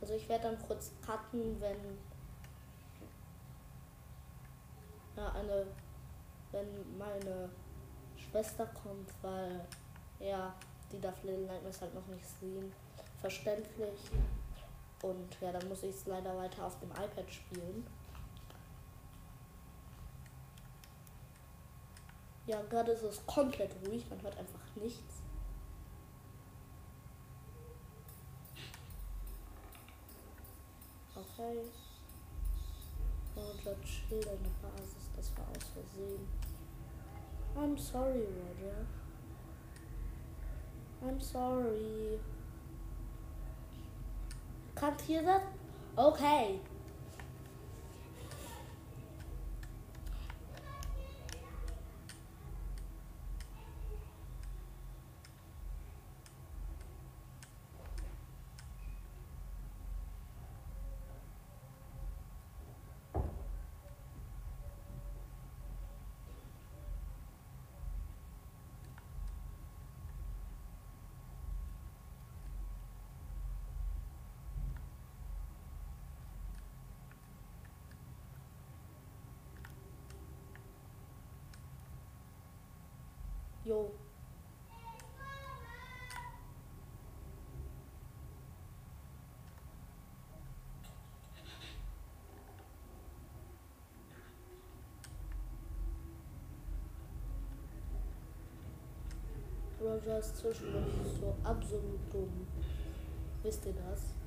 also 0.00 0.14
ich 0.14 0.28
werde 0.28 0.48
dann 0.48 0.58
kurz 0.66 0.90
cutten, 1.00 1.60
wenn 1.60 1.76
ja, 5.16 5.30
eine, 5.30 5.64
wenn 6.50 6.98
meine 6.98 7.50
Schwester 8.16 8.66
kommt, 8.66 9.12
weil 9.22 9.64
ja, 10.18 10.52
die 10.90 11.00
darf 11.00 11.22
Little 11.22 11.46
Nightmares 11.46 11.80
halt 11.80 11.94
noch 11.94 12.06
nicht 12.08 12.26
sehen. 12.40 12.72
Verständlich. 13.20 14.10
Und 15.00 15.40
ja, 15.40 15.52
dann 15.52 15.68
muss 15.68 15.84
ich 15.84 15.94
es 15.94 16.04
leider 16.06 16.36
weiter 16.36 16.66
auf 16.66 16.80
dem 16.80 16.90
iPad 16.90 17.30
spielen. 17.30 17.86
Ja, 22.46 22.60
gerade 22.62 22.90
ist 22.90 23.02
es 23.02 23.24
komplett 23.24 23.70
ruhig, 23.86 24.04
man 24.10 24.20
hört 24.20 24.36
einfach 24.36 24.74
nichts. 24.74 25.22
Roger, 31.38 31.62
oh, 33.36 33.74
chill 33.84 34.20
deine 34.20 34.50
Basis. 34.60 35.08
Das 35.14 35.30
war 35.36 35.46
aus 35.50 35.68
Versehen. 35.72 36.26
I'm 37.56 37.78
sorry, 37.78 38.26
Roger. 38.26 38.86
I'm 41.00 41.20
sorry. 41.20 42.18
Can't 44.74 45.00
hear 45.00 45.22
that? 45.22 45.42
Okay. 45.96 46.60
Jo. 83.68 83.90
Roger 99.78 100.18
ist 100.18 100.38
zwischendurch 100.38 100.86
so 101.20 101.36
absolut 101.44 102.00
dumm. 102.10 102.46
Wisst 103.42 103.66
ihr 103.66 103.74
das? 103.74 104.17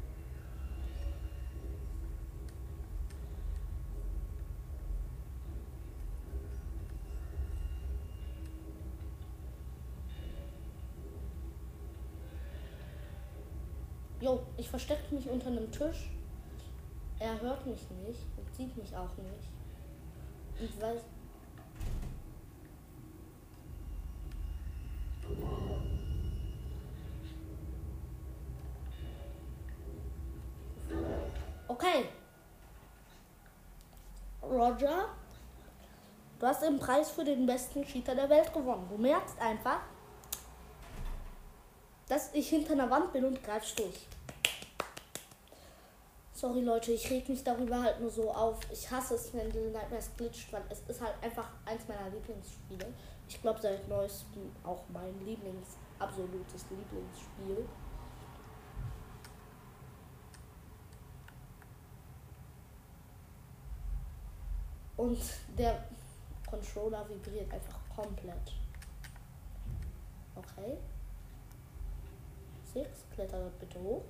Jo, 14.21 14.39
ich 14.55 14.69
verstecke 14.69 15.15
mich 15.15 15.27
unter 15.27 15.47
einem 15.47 15.71
Tisch. 15.71 16.12
Er 17.17 17.41
hört 17.41 17.65
mich 17.65 17.89
nicht 18.05 18.21
und 18.38 18.55
sieht 18.55 18.77
mich 18.77 18.95
auch 18.95 19.10
nicht. 19.17 19.49
Und 20.60 20.81
weiß. 20.81 21.01
Okay. 31.67 32.10
Roger, 34.43 35.10
du 36.39 36.45
hast 36.45 36.62
den 36.62 36.77
Preis 36.77 37.10
für 37.10 37.23
den 37.23 37.47
besten 37.47 37.84
Cheater 37.84 38.13
der 38.13 38.29
Welt 38.29 38.53
gewonnen. 38.53 38.86
Du 38.88 38.97
merkst 38.97 39.39
einfach, 39.39 39.79
dass 42.12 42.34
ich 42.34 42.50
hinter 42.50 42.74
einer 42.74 42.89
Wand 42.89 43.13
bin 43.13 43.24
und 43.24 43.41
greifst 43.41 43.80
durch. 43.80 44.06
Sorry 46.34 46.60
Leute, 46.60 46.91
ich 46.91 47.10
reg 47.10 47.30
mich 47.30 47.41
darüber 47.41 47.82
halt 47.82 48.02
nur 48.02 48.10
so 48.10 48.30
auf. 48.30 48.60
Ich 48.69 48.91
hasse 48.91 49.15
es, 49.15 49.34
wenn 49.34 49.45
Little 49.45 49.71
Nightmares 49.71 50.12
glitscht, 50.17 50.52
weil 50.52 50.62
es 50.69 50.82
ist 50.89 51.00
halt 51.00 51.13
einfach 51.21 51.47
eins 51.63 51.88
meiner 51.88 52.10
Lieblingsspiele. 52.10 52.93
Ich 53.30 53.41
glaube 53.41 53.62
seit 53.62 53.88
neuestem 53.88 54.52
auch 54.62 54.84
mein 54.89 55.17
Lieblings, 55.26 55.78
absolutes 56.00 56.65
Lieblingsspiel. 56.69 57.65
Und 64.97 65.21
der 65.58 65.82
Controller 66.45 67.08
vibriert 67.08 67.54
einfach 67.54 67.80
komplett. 67.95 68.54
Okay. 70.36 70.78
Six, 72.73 73.05
kletter 73.13 73.51
bitte 73.60 73.81
hoch. 73.81 74.03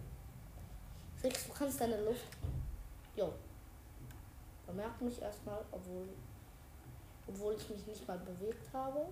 Six, 1.20 1.48
du 1.48 1.54
kannst 1.54 1.82
deine 1.82 2.00
Luft. 2.04 2.28
Jo. 3.16 3.34
Bemerkt 4.68 5.02
mich 5.02 5.20
erstmal, 5.20 5.66
obwohl, 5.72 6.08
obwohl 7.28 7.56
ich 7.56 7.70
mich 7.70 7.88
nicht 7.88 8.08
mal 8.08 8.20
bewegt 8.20 8.72
habe. 8.72 9.08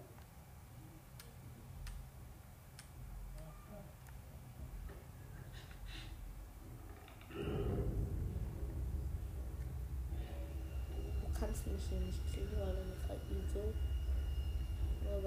Du 11.23 11.39
kannst 11.39 11.65
mich 11.65 11.83
hier 11.89 12.01
nicht 12.01 12.23
kriegen, 12.31 12.51
weil 12.59 12.75
deine 12.75 12.95
KI 13.07 13.41
so 13.51 13.73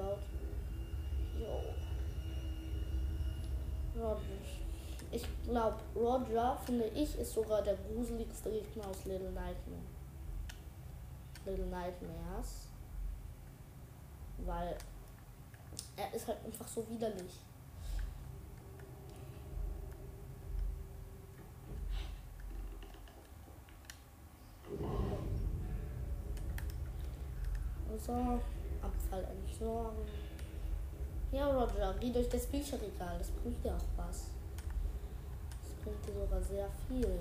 laut. 0.01 0.21
Jo. 1.41 1.82
Roger. 4.03 4.21
Ich 5.11 5.27
glaube, 5.45 5.77
Roger, 5.95 6.59
finde 6.65 6.87
ich, 6.89 7.19
ist 7.19 7.35
sogar 7.35 7.63
der 7.63 7.77
gruseligste 7.77 8.51
Gegner 8.51 8.89
aus 8.89 9.05
Little 9.05 9.31
Nightmare. 9.31 9.83
Little 11.45 11.67
Nightmares. 11.67 12.69
Weil 14.39 14.77
er 15.97 16.15
ist 16.15 16.27
halt 16.27 16.45
einfach 16.45 16.67
so 16.67 16.89
widerlich. 16.89 17.41
So, 27.99 28.41
Abfall 28.81 29.25
entsorgen. 29.25 30.32
Ja, 31.33 31.47
Roger, 31.47 31.95
geh 31.99 32.13
durch 32.13 32.29
das 32.29 32.47
Bücherregal. 32.47 33.17
Das 33.17 33.31
bringt 33.31 33.65
dir 33.65 33.75
auch 33.75 33.89
was. 33.97 34.27
Das 35.63 35.73
bringt 35.83 36.07
dir 36.07 36.13
sogar 36.13 36.43
sehr 36.43 36.69
viel. 36.87 37.19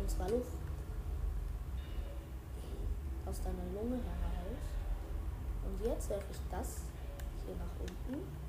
Und 0.00 0.10
zwar 0.10 0.30
Luft. 0.30 0.56
Aus 3.26 3.42
deiner 3.42 3.64
Lunge 3.74 3.96
heraus. 3.96 4.64
Und 5.66 5.86
jetzt 5.86 6.08
werfe 6.08 6.24
ich 6.30 6.38
das 6.50 6.80
hier 7.44 7.56
nach 7.56 7.78
unten. 7.78 8.47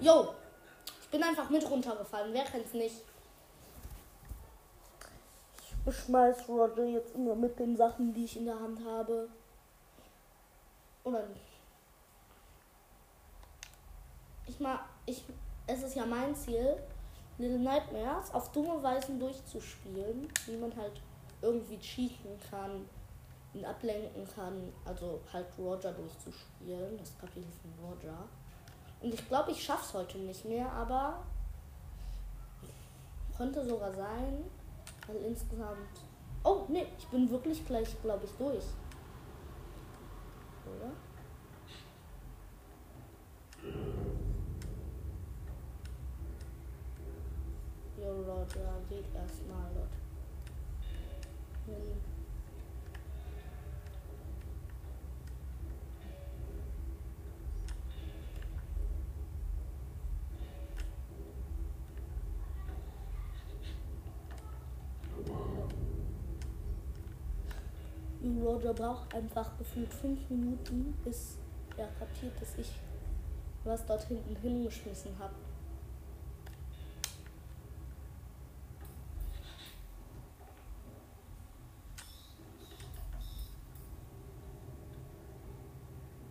Jo, 0.00 0.34
ich 1.02 1.08
bin 1.10 1.22
einfach 1.22 1.50
mit 1.50 1.68
runtergefallen. 1.68 2.32
Wer 2.32 2.44
kennt's 2.44 2.72
nicht? 2.72 3.02
Ich 5.60 5.76
beschmeiß 5.84 6.48
Roger 6.48 6.86
jetzt 6.86 7.14
immer 7.14 7.34
mit 7.34 7.58
den 7.58 7.76
Sachen, 7.76 8.14
die 8.14 8.24
ich 8.24 8.38
in 8.38 8.46
der 8.46 8.58
Hand 8.58 8.80
habe. 8.82 9.28
Oder 11.04 11.26
nicht? 11.26 11.40
Ich 14.46 14.58
mal, 14.58 14.80
ich, 15.04 15.22
es 15.66 15.82
ist 15.82 15.96
ja 15.96 16.06
mein 16.06 16.34
Ziel, 16.34 16.76
Little 17.36 17.58
Nightmares 17.58 18.32
auf 18.32 18.50
dumme 18.52 18.82
Weisen 18.82 19.20
durchzuspielen, 19.20 20.28
wie 20.46 20.56
man 20.56 20.74
halt 20.76 21.00
irgendwie 21.42 21.78
cheaten 21.78 22.38
kann, 22.50 22.88
ihn 23.52 23.64
ablenken 23.66 24.26
kann, 24.34 24.72
also 24.84 25.20
halt 25.30 25.46
Roger 25.58 25.92
durchzuspielen, 25.92 26.96
das 26.98 27.18
Kapitel 27.18 27.50
von 27.62 27.86
Roger. 27.86 28.28
Und 29.02 29.14
ich 29.14 29.28
glaube, 29.28 29.50
ich 29.50 29.64
schaff's 29.64 29.94
heute 29.94 30.18
nicht 30.18 30.44
mehr, 30.44 30.70
aber 30.70 31.22
könnte 33.36 33.66
sogar 33.66 33.92
sein, 33.94 34.44
weil 35.06 35.16
insgesamt. 35.24 35.78
Oh, 36.44 36.64
nee, 36.68 36.86
ich 36.98 37.06
bin 37.08 37.30
wirklich 37.30 37.66
gleich, 37.66 37.88
glaube 38.02 38.26
ich, 38.26 38.32
durch. 38.32 38.64
Oder? 40.66 40.92
Jo, 47.96 48.22
Roger, 48.22 48.80
geht 48.88 49.14
erstmal 49.14 49.70
dort 49.74 49.94
hin. 51.66 52.09
Roger 68.22 68.74
braucht 68.74 69.14
einfach 69.14 69.56
gefühlt 69.56 69.92
fünf 69.92 70.28
Minuten, 70.28 70.94
bis 71.04 71.38
er 71.76 71.88
kapiert, 71.98 72.40
dass 72.40 72.56
ich 72.58 72.70
was 73.64 73.84
dort 73.86 74.02
hinten 74.04 74.36
hingeschmissen 74.36 75.18
habe. 75.18 75.34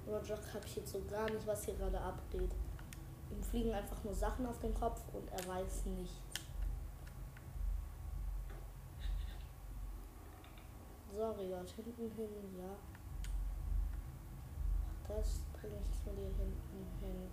Roger 0.08 0.38
kapiert 0.38 0.88
so 0.88 1.02
gar 1.10 1.30
nicht, 1.30 1.45
was 1.45 1.65
hier 1.65 1.75
gerade 1.75 1.99
abgeht. 1.99 2.52
Ihm 3.32 3.43
fliegen 3.43 3.71
einfach 3.71 4.04
nur 4.04 4.13
Sachen 4.13 4.45
auf 4.45 4.60
den 4.60 4.73
Kopf 4.73 5.02
und 5.13 5.28
er 5.32 5.47
weiß 5.47 5.86
nichts. 5.86 6.28
Sorry, 11.19 11.49
dort 11.49 11.69
hinten 11.71 12.10
hin, 12.15 12.29
ja. 12.58 12.77
Das 15.10 15.41
bringe 15.51 15.75
ich 15.82 15.91
zu 16.01 16.12
dir 16.12 16.27
hinten 16.27 16.88
hin. 17.01 17.29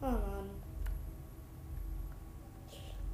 Oh 0.00 0.06
Mann. 0.06 0.48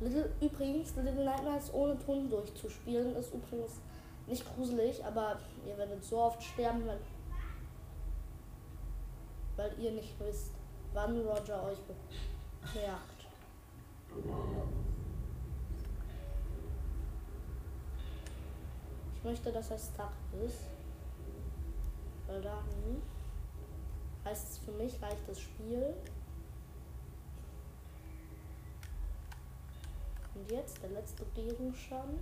Little, 0.01 0.31
übrigens, 0.41 0.97
Little 0.97 1.25
Nightmares 1.25 1.73
ohne 1.73 1.99
Ton 1.99 2.29
durchzuspielen 2.29 3.15
ist 3.17 3.33
übrigens 3.33 3.81
nicht 4.27 4.45
gruselig, 4.55 5.05
aber 5.05 5.39
ihr 5.67 5.77
werdet 5.77 6.05
so 6.05 6.19
oft 6.19 6.43
sterben, 6.43 6.87
weil, 6.87 7.01
weil 9.57 9.79
ihr 9.79 9.93
nicht 9.93 10.19
wisst, 10.21 10.53
wann 10.93 11.21
Roger 11.21 11.63
euch 11.65 11.79
bemerkt. 12.73 13.15
Ich 19.17 19.25
möchte, 19.25 19.53
dass 19.53 19.71
er 19.71 19.79
stuck 19.79 20.13
ist. 20.45 20.67
Weil 22.27 22.41
dann 22.41 23.03
heißt 24.25 24.51
es 24.51 24.59
für 24.59 24.73
mich 24.73 25.01
reicht 25.03 25.29
das 25.29 25.41
Spiel. 25.41 25.95
Und 30.35 30.51
jetzt 30.51 30.83
der 30.83 30.91
letzte 30.91 31.25
Gegenstand. 31.35 32.21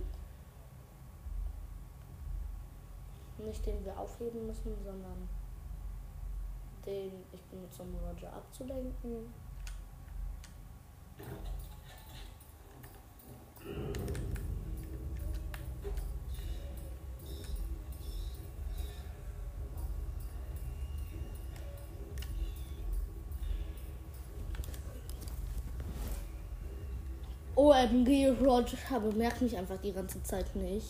Nicht 3.39 3.65
den 3.65 3.83
wir 3.83 3.97
aufheben 3.97 4.45
müssen, 4.45 4.75
sondern 4.83 5.27
den 6.85 7.23
ich 7.31 7.41
benutze, 7.45 7.81
um 7.81 7.95
Roger 7.95 8.31
abzulenken. 8.31 9.33
OMG, 27.63 28.35
Roger 28.41 28.99
bemerkt 28.99 29.41
mich 29.41 29.55
einfach 29.55 29.77
die 29.77 29.93
ganze 29.93 30.21
Zeit 30.21 30.53
nicht. 30.53 30.87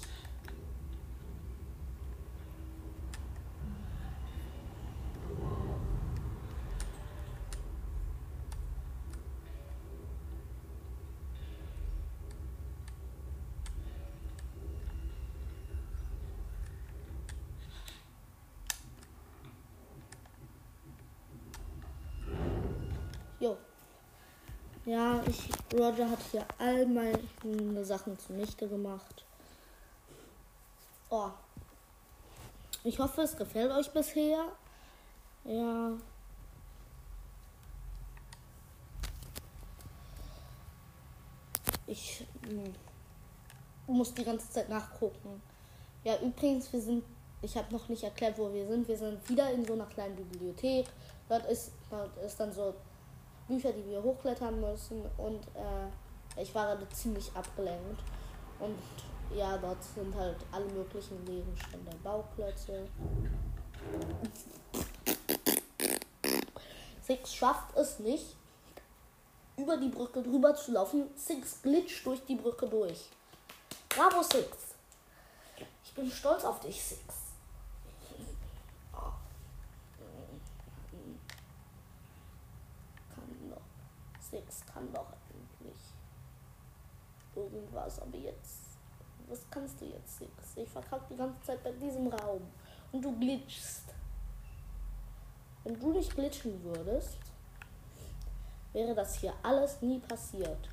Jo. 23.39 23.57
Ja, 24.85 25.23
ich, 25.25 25.39
Roger 25.79 26.09
hat 26.09 26.19
hier 26.31 26.45
all 26.57 26.85
meine 26.85 27.85
Sachen 27.85 28.19
zunichte 28.19 28.67
gemacht. 28.67 29.23
Oh. 31.09 31.29
Ich 32.83 32.99
hoffe, 32.99 33.21
es 33.21 33.37
gefällt 33.37 33.71
euch 33.71 33.89
bisher. 33.91 34.45
Ja. 35.45 35.91
Ich 41.87 42.25
hm, 42.45 42.75
muss 43.87 44.13
die 44.13 44.25
ganze 44.25 44.49
Zeit 44.49 44.67
nachgucken. 44.67 45.41
Ja, 46.03 46.19
übrigens, 46.19 46.73
wir 46.73 46.81
sind, 46.81 47.05
ich 47.41 47.55
habe 47.55 47.71
noch 47.73 47.87
nicht 47.87 48.03
erklärt, 48.03 48.37
wo 48.37 48.51
wir 48.51 48.67
sind. 48.67 48.85
Wir 48.87 48.97
sind 48.97 49.29
wieder 49.29 49.49
in 49.51 49.63
so 49.65 49.73
einer 49.73 49.85
kleinen 49.85 50.17
Bibliothek. 50.17 50.87
Dort 51.29 51.45
ist, 51.45 51.71
dort 51.89 52.17
ist 52.17 52.37
dann 52.37 52.51
so 52.51 52.73
Bücher, 53.53 53.71
die 53.71 53.85
wir 53.87 54.01
hochklettern 54.01 54.59
müssen 54.59 55.03
und 55.17 55.41
äh, 55.55 56.41
ich 56.41 56.53
war 56.55 56.67
gerade 56.67 56.89
ziemlich 56.89 57.31
abgelenkt. 57.35 58.01
Und 58.59 58.77
ja, 59.35 59.57
dort 59.57 59.83
sind 59.83 60.15
halt 60.15 60.37
alle 60.51 60.65
möglichen 60.65 61.23
Gegenstände, 61.25 61.91
Bauklötze. 62.03 62.87
Six 67.01 67.33
schafft 67.33 67.75
es 67.75 67.99
nicht, 67.99 68.35
über 69.57 69.77
die 69.77 69.89
Brücke 69.89 70.23
drüber 70.23 70.55
zu 70.55 70.71
laufen. 70.71 71.09
Six 71.15 71.61
glitscht 71.61 72.05
durch 72.05 72.25
die 72.25 72.35
Brücke 72.35 72.67
durch. 72.67 73.09
Bravo, 73.89 74.23
Six. 74.23 74.47
Ich 75.83 75.93
bin 75.93 76.09
stolz 76.09 76.43
auf 76.43 76.59
dich, 76.61 76.81
Six. 76.81 77.22
Six 84.33 84.65
kann 84.65 84.91
doch 84.91 85.13
endlich 85.31 85.79
irgendwas, 87.35 87.99
aber 87.99 88.17
jetzt, 88.17 88.79
was 89.27 89.47
kannst 89.51 89.79
du 89.79 89.85
jetzt, 89.85 90.17
Six? 90.17 90.57
Ich 90.57 90.69
verkacke 90.69 91.05
die 91.11 91.15
ganze 91.15 91.39
Zeit 91.43 91.63
bei 91.63 91.71
diesem 91.73 92.07
Raum 92.07 92.41
und 92.91 93.05
du 93.05 93.15
glitschst. 93.19 93.93
Wenn 95.63 95.79
du 95.79 95.91
nicht 95.91 96.15
glitschen 96.15 96.63
würdest, 96.63 97.19
wäre 98.71 98.95
das 98.95 99.19
hier 99.19 99.35
alles 99.43 99.79
nie 99.83 99.99
passiert. 99.99 100.67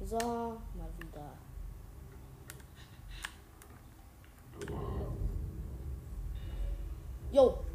So, 0.00 0.16
mal 0.18 0.90
wieder. 0.98 1.32
Jo. 7.32 7.66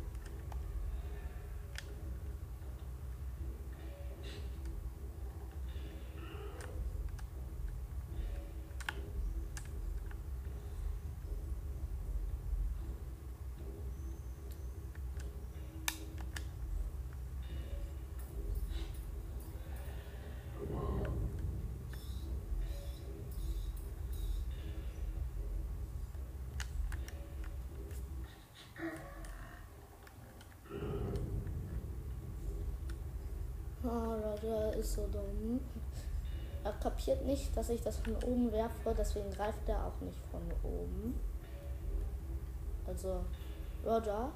Roger 34.42 34.76
ist 34.76 34.94
so 34.94 35.08
dumm. 35.08 35.60
er 36.64 36.74
kapiert 36.74 37.26
nicht, 37.26 37.56
dass 37.56 37.70
ich 37.70 37.82
das 37.82 37.98
von 37.98 38.16
oben 38.18 38.52
werfe, 38.52 38.94
deswegen 38.98 39.30
greift 39.32 39.68
er 39.68 39.86
auch 39.86 40.00
nicht 40.02 40.20
von 40.32 40.42
oben. 40.64 41.20
Also, 42.86 43.24
Roger, 43.86 44.32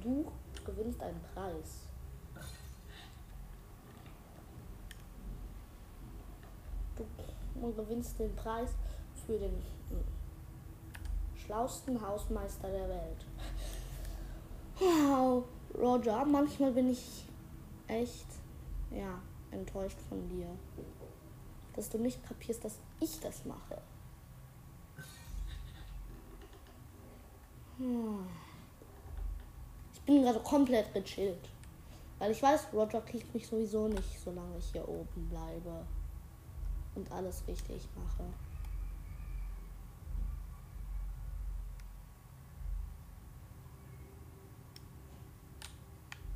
du 0.00 0.30
gewinnst 0.64 1.02
einen 1.02 1.20
Preis. 1.34 1.88
Du 6.96 7.72
gewinnst 7.72 8.18
den 8.18 8.34
Preis 8.36 8.70
für 9.26 9.38
den 9.38 9.62
schlausten 11.34 12.00
Hausmeister 12.00 12.68
der 12.68 12.88
Welt. 12.88 13.26
Wow, 14.78 15.44
Roger, 15.76 16.24
manchmal 16.24 16.72
bin 16.72 16.90
ich 16.90 17.24
echt, 17.88 18.26
ja, 18.90 19.20
enttäuscht 19.50 19.98
von 20.08 20.28
dir. 20.28 20.46
Dass 21.74 21.88
du 21.88 21.98
nicht 21.98 22.24
kapierst, 22.26 22.64
dass 22.64 22.78
ich 23.00 23.20
das 23.20 23.44
mache. 23.44 23.80
Hm. 27.78 28.26
Ich 29.92 30.00
bin 30.02 30.22
gerade 30.22 30.40
komplett 30.40 30.92
gechillt. 30.94 31.48
Weil 32.18 32.30
ich 32.30 32.42
weiß, 32.42 32.68
Roger 32.72 33.00
kriegt 33.00 33.34
mich 33.34 33.46
sowieso 33.46 33.88
nicht, 33.88 34.20
solange 34.20 34.56
ich 34.58 34.66
hier 34.66 34.88
oben 34.88 35.28
bleibe. 35.28 35.84
Und 36.94 37.10
alles 37.10 37.46
richtig 37.48 37.88
mache. 37.96 38.24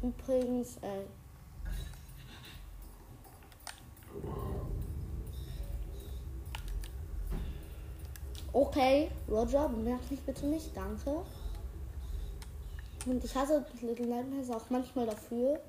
Übrigens, 0.02 0.76
äh, 0.78 1.04
Okay, 8.52 9.10
Roger, 9.28 9.68
bemerk 9.68 10.10
mich 10.10 10.20
bitte 10.22 10.46
nicht, 10.46 10.76
danke. 10.76 11.22
Und 13.06 13.24
ich 13.24 13.34
hasse 13.34 13.64
Little 13.80 14.06
Nightmares 14.06 14.50
auch 14.50 14.68
manchmal 14.70 15.06
dafür. 15.06 15.60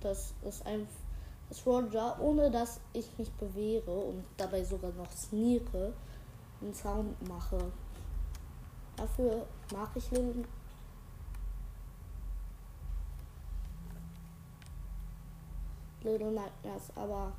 Dass 0.00 0.34
es 0.44 0.62
ein 0.62 0.86
dass 1.50 1.66
Roger, 1.66 2.16
ohne 2.20 2.50
dass 2.50 2.80
ich 2.92 3.10
mich 3.18 3.30
bewähre 3.32 3.90
und 3.90 4.24
dabei 4.36 4.62
sogar 4.62 4.92
noch 4.92 5.10
sneake, 5.10 5.92
einen 6.60 6.72
Sound 6.72 7.28
mache. 7.28 7.58
Dafür 8.96 9.46
mag 9.72 9.88
ich 9.96 10.10
Little 10.12 10.44
Little 16.02 16.30
Nightmares, 16.30 16.90
aber 16.96 17.32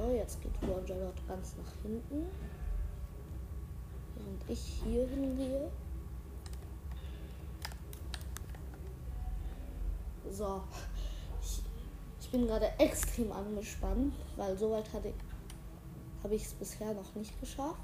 So, 0.00 0.14
jetzt 0.14 0.40
geht 0.40 0.52
Roger 0.62 0.94
dort 0.94 1.28
ganz 1.28 1.56
nach 1.56 1.82
hinten. 1.82 2.26
Während 4.16 4.48
ich 4.48 4.80
hier 4.82 5.06
hingehe. 5.06 5.70
So. 10.30 10.62
Bin 12.30 12.46
gerade 12.46 12.70
extrem 12.78 13.32
angespannt, 13.32 14.14
weil 14.36 14.56
soweit 14.56 14.92
hatte 14.92 15.12
habe 16.22 16.34
ich 16.34 16.44
es 16.44 16.52
bisher 16.54 16.92
noch 16.92 17.14
nicht 17.14 17.38
geschafft. 17.40 17.80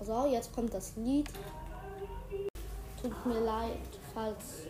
So, 0.00 0.26
jetzt 0.26 0.52
kommt 0.52 0.74
das 0.74 0.96
Lied. 0.96 1.28
Tut 3.00 3.26
mir 3.26 3.40
leid, 3.40 3.78
falls 4.12 4.66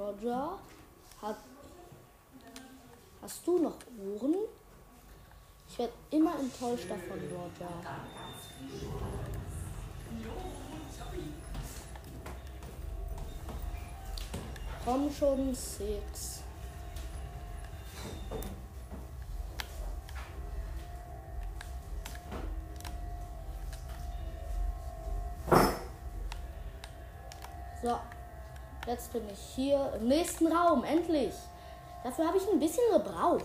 Roger, 0.00 0.58
hat, 1.20 1.36
hast 3.20 3.46
du 3.46 3.58
noch 3.58 3.76
Ohren? 3.98 4.34
Ich 5.68 5.78
werde 5.78 5.92
immer 6.10 6.38
enttäuscht 6.38 6.88
davon, 6.88 7.18
Roger. 7.30 7.68
Komm 14.86 15.12
schon, 15.12 15.54
Six. 15.54 16.44
Jetzt 28.90 29.12
bin 29.12 29.22
ich 29.32 29.38
hier 29.54 29.92
im 30.00 30.08
nächsten 30.08 30.48
Raum, 30.48 30.82
endlich. 30.82 31.32
Dafür 32.02 32.26
habe 32.26 32.38
ich 32.38 32.48
ein 32.48 32.58
bisschen 32.58 32.82
gebraucht. 32.92 33.44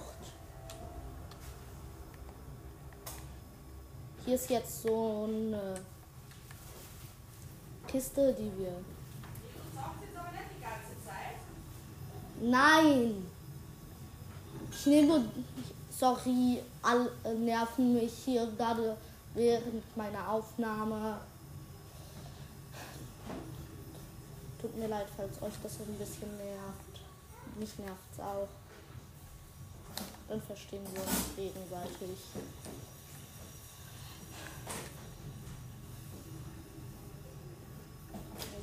Hier 4.26 4.36
ist 4.36 4.50
jetzt 4.50 4.82
so 4.82 5.28
eine 5.30 5.76
Kiste, 7.88 8.34
die 8.34 8.52
wir 8.58 8.74
Nein. 12.42 13.26
Ich 14.72 14.86
nehme. 14.88 15.26
Sorry, 15.90 16.62
alle 16.82 17.10
nerven 17.38 17.94
mich 17.94 18.14
hier 18.26 18.46
gerade 18.58 18.98
während 19.34 19.96
meiner 19.96 20.30
Aufnahme. 20.30 21.18
Tut 24.66 24.78
mir 24.78 24.88
leid, 24.88 25.06
falls 25.16 25.40
euch 25.44 25.54
das 25.62 25.80
ein 25.80 25.94
bisschen 25.94 26.38
nervt. 26.38 27.00
Mich 27.60 27.78
nervt 27.78 28.02
es 28.12 28.20
auch. 28.20 28.48
Dann 30.28 30.42
verstehen 30.42 30.82
wir 30.92 31.04
uns 31.04 31.36
gegenseitig. 31.36 32.18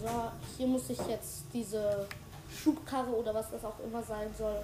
So, 0.03 0.33
hier 0.57 0.67
muss 0.67 0.91
ich 0.91 0.99
jetzt 1.07 1.45
diese 1.55 2.09
Schubkarre 2.51 3.13
oder 3.13 3.33
was 3.33 3.53
das 3.53 3.65
auch 3.65 3.79
immer 3.87 4.03
sein 4.03 4.29
soll, 4.37 4.61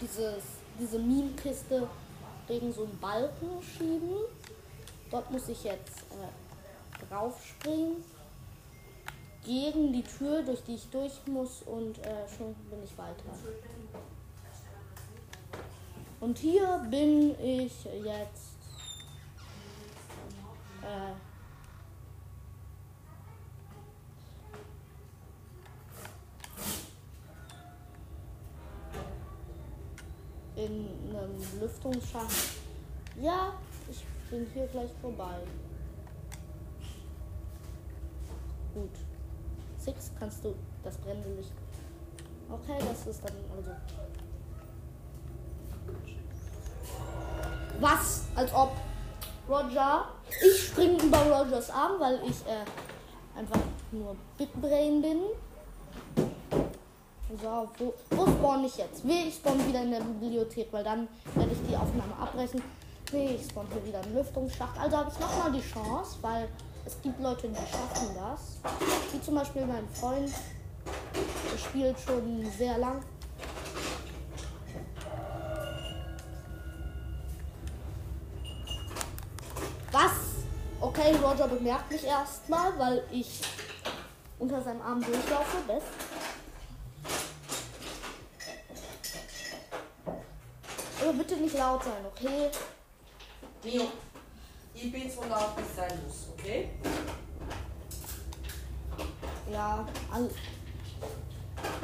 dieses, 0.00 0.42
diese 0.76 0.98
Meme-Kiste 0.98 1.86
gegen 2.48 2.72
so 2.72 2.82
einen 2.82 2.98
Balken 2.98 3.62
schieben. 3.62 4.16
Dort 5.08 5.30
muss 5.30 5.48
ich 5.48 5.62
jetzt 5.62 6.00
äh, 6.10 7.06
draufspringen, 7.08 8.02
gegen 9.44 9.92
die 9.92 10.02
Tür, 10.02 10.42
durch 10.42 10.62
die 10.64 10.74
ich 10.74 10.88
durch 10.90 11.26
muss 11.26 11.62
und 11.62 11.98
äh, 11.98 12.28
schon 12.36 12.54
bin 12.70 12.82
ich 12.84 12.96
weiter. 12.98 13.24
Und 16.20 16.38
hier 16.38 16.86
bin 16.90 17.30
ich 17.40 17.84
jetzt. 17.84 18.50
Äh, 20.82 21.12
in 30.56 30.86
einem 31.08 31.60
Lüftungsschacht. 31.60 32.30
Ja, 33.18 33.54
ich 33.90 34.04
bin 34.28 34.46
hier 34.52 34.66
gleich 34.66 34.90
vorbei. 35.00 35.38
Gut. 38.74 39.09
Six, 39.80 40.10
kannst 40.18 40.44
du 40.44 40.54
das 40.84 40.96
brennende 40.98 41.30
Licht. 41.34 41.52
Okay, 42.50 42.78
das 42.78 43.06
ist 43.06 43.24
dann 43.24 43.32
also. 43.56 43.70
Was? 47.80 48.24
Als 48.36 48.52
ob 48.52 48.72
Roger. 49.48 50.04
Ich 50.44 50.68
springe 50.68 51.02
über 51.02 51.18
Rogers 51.18 51.70
Arm, 51.70 51.98
weil 51.98 52.20
ich 52.24 52.46
äh, 52.46 53.38
einfach 53.38 53.60
nur 53.90 54.16
Big 54.36 54.52
Brain 54.60 55.00
bin. 55.00 55.18
So, 57.40 57.68
wo, 57.78 57.94
wo 58.10 58.26
spawn 58.26 58.64
ich 58.64 58.76
jetzt? 58.76 59.06
Will 59.06 59.28
ich 59.28 59.36
spawn 59.36 59.66
wieder 59.66 59.82
in 59.82 59.92
der 59.92 60.00
Bibliothek, 60.00 60.72
weil 60.72 60.84
dann 60.84 61.08
werde 61.34 61.52
ich 61.52 61.68
die 61.68 61.76
Aufnahme 61.76 62.14
abbrechen. 62.20 62.62
Nee, 63.12 63.36
ich 63.36 63.48
spawn 63.48 63.66
hier 63.72 63.84
wieder 63.86 64.02
im 64.04 64.14
Lüftungsschacht. 64.14 64.78
Also 64.78 64.96
habe 64.96 65.10
ich 65.10 65.18
nochmal 65.18 65.52
die 65.52 65.62
Chance, 65.62 66.18
weil 66.20 66.48
es 66.84 67.00
gibt 67.02 67.20
Leute, 67.20 67.48
die 67.48 67.54
schaffen 67.56 68.14
das. 68.14 68.58
Wie 69.12 69.20
zum 69.20 69.34
Beispiel 69.34 69.66
mein 69.66 69.88
Freund. 69.88 70.30
Der 71.52 71.58
spielt 71.58 71.98
schon 72.00 72.50
sehr 72.56 72.78
lang. 72.78 73.02
Was? 79.92 80.12
Okay, 80.80 81.14
Roger 81.22 81.48
bemerkt 81.48 81.90
mich 81.90 82.04
erstmal, 82.04 82.78
weil 82.78 83.04
ich 83.10 83.42
unter 84.38 84.62
seinem 84.62 84.80
Arm 84.82 85.00
durchlaufe. 85.02 85.58
Best. 85.66 85.86
Aber 91.02 91.12
bitte 91.12 91.36
nicht 91.36 91.56
laut 91.56 91.82
sein, 91.82 92.04
okay? 92.06 92.50
Mio, 93.64 93.88
ich 94.82 94.92
bin 94.92 95.10
so 95.10 95.20
laut, 95.28 95.56
wie 95.56 95.62
es 95.62 95.76
sein 95.76 95.98
muss, 96.06 96.28
okay? 96.32 96.70
Ja, 99.52 99.86
all, 100.10 100.30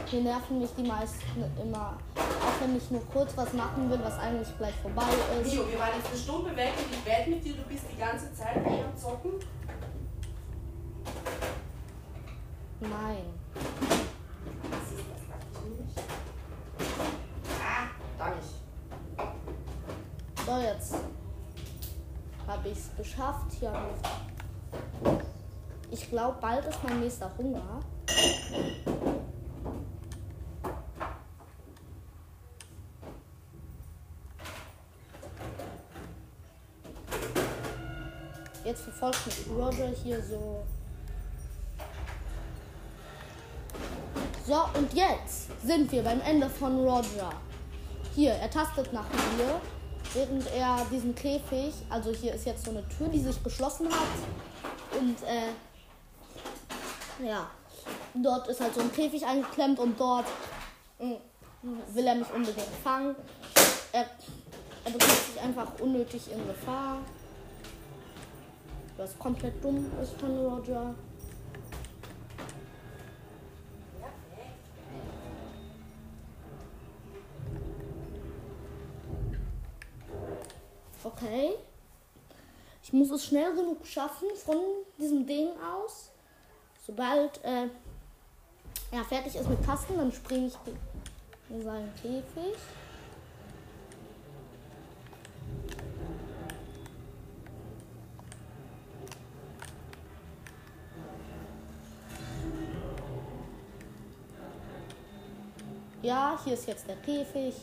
hier 0.07 0.21
nerven 0.23 0.61
mich 0.61 0.71
die 0.79 0.85
meisten 0.85 1.45
immer. 1.61 1.99
Auch 2.17 2.61
wenn 2.61 2.77
ich 2.77 2.91
nur 2.91 3.05
kurz 3.13 3.37
was 3.37 3.53
machen 3.53 3.91
will, 3.91 4.01
was 4.03 4.19
eigentlich 4.19 4.49
gleich 4.57 4.75
vorbei 4.77 5.03
ist. 5.43 5.53
Mio, 5.53 5.69
wir 5.69 5.79
waren 5.79 5.91
jetzt 5.97 6.09
eine 6.09 6.19
Stunde 6.19 6.57
weg 6.57 6.73
und 6.79 6.95
ich 6.95 7.05
wette 7.05 7.31
mit 7.31 7.45
dir, 7.45 7.55
du 7.55 7.63
bist 7.63 7.85
die 7.93 7.99
ganze 7.99 8.33
Zeit 8.33 8.67
hier 8.67 8.85
am 8.87 8.97
Zocken. 8.97 9.33
Nein. 12.81 13.25
Was 14.71 14.93
ist 14.93 15.05
das? 15.11 15.23
Sag 15.29 15.41
ich 15.53 15.85
nicht. 15.85 15.99
Ah, 17.61 17.89
da 18.19 18.29
nicht. 18.31 18.55
So, 20.47 20.59
jetzt 20.59 20.95
habe 23.19 23.39
ich. 23.51 23.63
Ich 25.91 26.11
glaube, 26.11 26.37
bald 26.41 26.65
ist 26.67 26.79
mein 26.85 27.01
nächster 27.01 27.31
Hunger. 27.39 27.81
Jetzt 38.65 38.83
verfolgt 38.83 39.27
mich 39.27 39.47
Roger 39.57 39.89
hier 40.03 40.21
so. 40.23 40.65
So, 44.45 44.65
und 44.79 44.93
jetzt 44.93 45.49
sind 45.65 45.91
wir 45.93 46.03
beim 46.03 46.21
Ende 46.21 46.51
von 46.51 46.77
Roger. 46.81 47.33
Hier, 48.15 48.33
er 48.33 48.51
tastet 48.51 48.93
nach 48.93 49.09
mir, 49.09 49.61
während 50.15 50.47
er 50.55 50.87
diesen 50.91 51.15
Käfig, 51.15 51.75
also 51.91 52.11
hier 52.11 52.35
ist 52.35 52.47
jetzt 52.47 52.65
so 52.65 52.71
eine 52.71 52.87
Tür, 52.89 53.09
die 53.09 53.21
sich 53.21 53.43
geschlossen 53.43 53.89
hat. 53.91 54.99
Und 54.99 55.17
äh, 55.23 55.53
ja, 57.27 57.51
dort 58.15 58.49
ist 58.49 58.61
halt 58.61 58.75
so 58.75 58.81
ein 58.81 58.93
Käfig 58.93 59.27
eingeklemmt 59.27 59.79
und 59.79 59.99
dort 59.99 60.27
mh, 60.99 61.17
will 61.95 62.07
er 62.07 62.15
mich 62.15 62.33
unbedingt 62.33 62.69
fangen. 62.83 63.15
Er, 63.93 64.07
er 64.85 64.91
begibt 64.91 65.27
sich 65.27 65.41
einfach 65.41 65.67
unnötig 65.81 66.31
in 66.33 66.47
Gefahr. 66.47 66.99
Was 68.97 69.19
komplett 69.19 69.63
dumm 69.63 69.91
ist 70.03 70.13
von 70.19 70.39
Roger. 70.39 70.95
Okay. 81.17 81.55
Ich 82.83 82.93
muss 82.93 83.11
es 83.11 83.25
schnell 83.25 83.55
genug 83.55 83.87
schaffen 83.87 84.29
von 84.37 84.59
diesem 84.99 85.27
Ding 85.27 85.49
aus. 85.61 86.11
Sobald 86.87 87.43
äh, 87.43 87.69
er 88.91 89.05
fertig 89.05 89.35
ist 89.35 89.49
mit 89.49 89.65
Kasten, 89.65 89.97
dann 89.97 90.13
springe 90.13 90.49
ich 90.49 90.55
in 91.49 91.63
seinen 91.63 91.93
Käfig. 91.97 92.55
Ja, 106.03 106.39
hier 106.45 106.55
ist 106.55 106.69
jetzt 106.69 106.87
der 106.87 106.97
Käfig. 106.97 107.55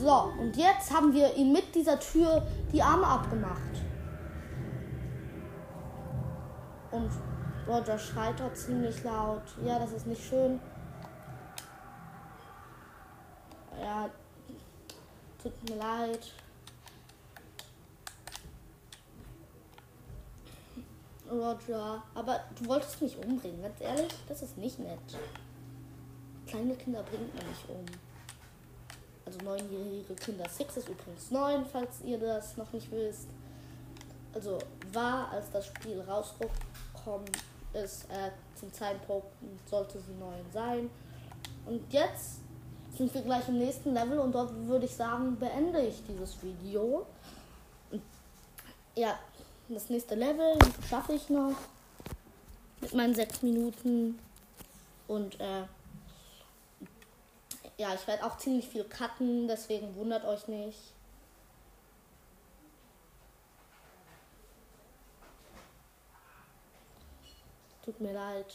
So, 0.00 0.32
und 0.40 0.49
jetzt 0.60 0.92
haben 0.92 1.12
wir 1.12 1.34
ihm 1.34 1.52
mit 1.52 1.74
dieser 1.74 1.98
Tür 1.98 2.46
die 2.72 2.82
Arme 2.82 3.06
abgemacht. 3.06 3.60
Und 6.90 7.10
Roger 7.66 7.98
schreit 7.98 8.38
dort 8.38 8.56
ziemlich 8.56 9.02
laut. 9.04 9.42
Ja, 9.64 9.78
das 9.78 9.92
ist 9.92 10.06
nicht 10.06 10.22
schön. 10.22 10.60
Ja, 13.80 14.10
tut 15.42 15.68
mir 15.68 15.76
leid. 15.76 16.32
Roger, 21.30 22.02
aber 22.12 22.40
du 22.58 22.66
wolltest 22.66 23.00
mich 23.00 23.16
umbringen, 23.16 23.62
ganz 23.62 23.80
ehrlich, 23.80 24.12
das 24.28 24.42
ist 24.42 24.58
nicht 24.58 24.80
nett. 24.80 24.98
Kleine 26.44 26.74
Kinder 26.74 27.04
bringt 27.04 27.32
man 27.36 27.46
nicht 27.46 27.68
um. 27.68 28.09
Also 29.30 29.44
neunjährige 29.44 30.14
Kinder. 30.14 30.48
Six 30.48 30.78
ist 30.78 30.88
übrigens 30.88 31.30
neun, 31.30 31.64
falls 31.64 32.00
ihr 32.04 32.18
das 32.18 32.56
noch 32.56 32.72
nicht 32.72 32.90
wisst. 32.90 33.28
Also 34.34 34.58
war, 34.92 35.30
als 35.30 35.50
das 35.52 35.66
Spiel 35.66 36.00
rausgekommen 36.00 37.30
ist, 37.72 38.06
äh, 38.10 38.30
zum 38.58 38.72
Zeitpunkt 38.72 39.28
sollte 39.66 40.00
sie 40.00 40.14
neun 40.18 40.44
sein. 40.52 40.90
Und 41.64 41.80
jetzt 41.92 42.40
sind 42.96 43.14
wir 43.14 43.22
gleich 43.22 43.48
im 43.48 43.58
nächsten 43.58 43.94
Level 43.94 44.18
und 44.18 44.32
dort 44.32 44.52
würde 44.66 44.86
ich 44.86 44.96
sagen, 44.96 45.36
beende 45.36 45.80
ich 45.80 46.02
dieses 46.08 46.42
Video. 46.42 47.06
Ja, 48.96 49.16
das 49.68 49.88
nächste 49.90 50.16
Level 50.16 50.58
schaffe 50.88 51.12
ich 51.12 51.30
noch 51.30 51.54
mit 52.80 52.94
meinen 52.94 53.14
sechs 53.14 53.42
Minuten. 53.42 54.18
Und 55.06 55.38
äh, 55.38 55.62
ja, 57.80 57.94
ich 57.94 58.06
werde 58.06 58.26
auch 58.26 58.36
ziemlich 58.36 58.68
viel 58.68 58.84
cutten, 58.84 59.48
deswegen 59.48 59.96
wundert 59.96 60.26
euch 60.26 60.46
nicht. 60.48 60.78
Tut 67.82 67.98
mir 67.98 68.12
leid. 68.12 68.54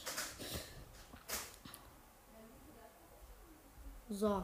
So. 4.11 4.43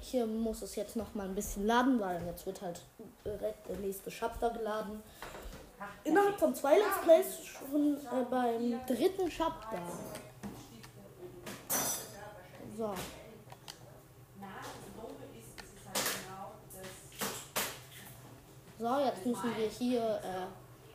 Hier 0.00 0.24
muss 0.24 0.62
es 0.62 0.76
jetzt 0.76 0.94
noch 0.94 1.12
mal 1.16 1.26
ein 1.26 1.34
bisschen 1.34 1.66
laden, 1.66 1.98
weil 1.98 2.24
jetzt 2.24 2.46
wird 2.46 2.62
halt 2.62 2.80
direkt 3.24 3.68
der 3.68 3.78
nächste 3.78 4.10
Chapter 4.10 4.50
geladen. 4.50 5.02
Innerhalb 6.04 6.38
von 6.38 6.54
zwei 6.54 6.78
Let's 6.78 7.00
Plays 7.02 7.44
schon 7.44 7.96
äh, 7.96 8.24
beim 8.30 8.86
dritten 8.86 9.28
Chapter. 9.28 9.82
So. 12.78 12.94
So, 18.78 18.98
jetzt 19.00 19.26
müssen 19.26 19.56
wir 19.56 19.66
hier 19.66 20.20
äh, 20.22 20.46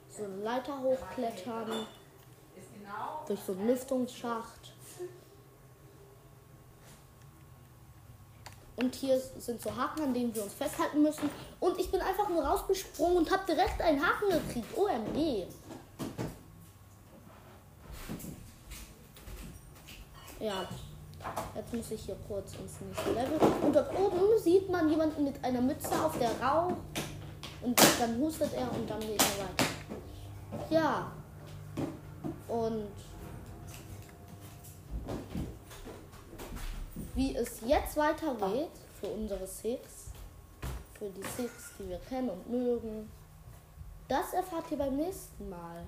so 0.10 0.24
eine 0.24 0.38
Leiter 0.38 0.80
hochklettern. 0.80 1.86
Durch 3.28 3.40
so 3.42 3.52
einen 3.52 3.68
Lüftungsschacht. 3.68 4.74
Und 8.78 8.96
hier 8.96 9.20
sind 9.20 9.62
so 9.62 9.76
Haken, 9.76 10.04
an 10.04 10.14
denen 10.14 10.34
wir 10.34 10.44
uns 10.44 10.54
festhalten 10.54 11.02
müssen. 11.02 11.30
Und 11.60 11.78
ich 11.78 11.92
bin 11.92 12.00
einfach 12.00 12.30
nur 12.30 12.46
rausgesprungen 12.46 13.18
und 13.18 13.30
habe 13.30 13.46
direkt 13.46 13.82
einen 13.82 14.02
Haken 14.02 14.30
gekriegt. 14.30 14.78
OMG. 14.78 15.48
Ja, 20.40 20.66
jetzt 21.56 21.74
muss 21.74 21.92
ich 21.92 22.06
hier 22.06 22.18
kurz 22.28 22.54
ins 22.56 22.82
nächste 22.82 23.12
Level. 23.12 23.40
Und 23.62 23.76
dort 23.76 23.94
oben 23.98 24.40
sieht 24.40 24.70
man 24.70 24.90
jemanden 24.90 25.24
mit 25.24 25.44
einer 25.44 25.62
Mütze 25.62 25.92
auf 26.04 26.18
der 26.18 26.32
Rauch. 26.42 26.74
Und 27.62 27.80
dann 28.00 28.18
hustet 28.20 28.54
er 28.54 28.72
und 28.74 28.90
dann 28.90 29.00
geht 29.00 29.22
er 29.22 29.46
weiter. 29.46 30.70
Ja. 30.70 31.12
Und 32.48 32.88
Wie 37.16 37.36
es 37.36 37.62
jetzt 37.62 37.96
weitergeht 37.96 38.72
für 39.00 39.08
unsere 39.08 39.46
Six, 39.46 40.12
für 40.98 41.10
die 41.10 41.22
Six, 41.22 41.74
die 41.78 41.90
wir 41.90 42.00
kennen 42.00 42.30
und 42.30 42.50
mögen, 42.50 43.12
das 44.08 44.34
erfahrt 44.34 44.72
ihr 44.72 44.78
beim 44.78 44.96
nächsten 44.96 45.48
Mal. 45.48 45.86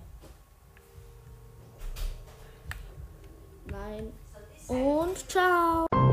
Nein. 3.66 4.14
Und 4.68 5.30
ciao. 5.30 6.05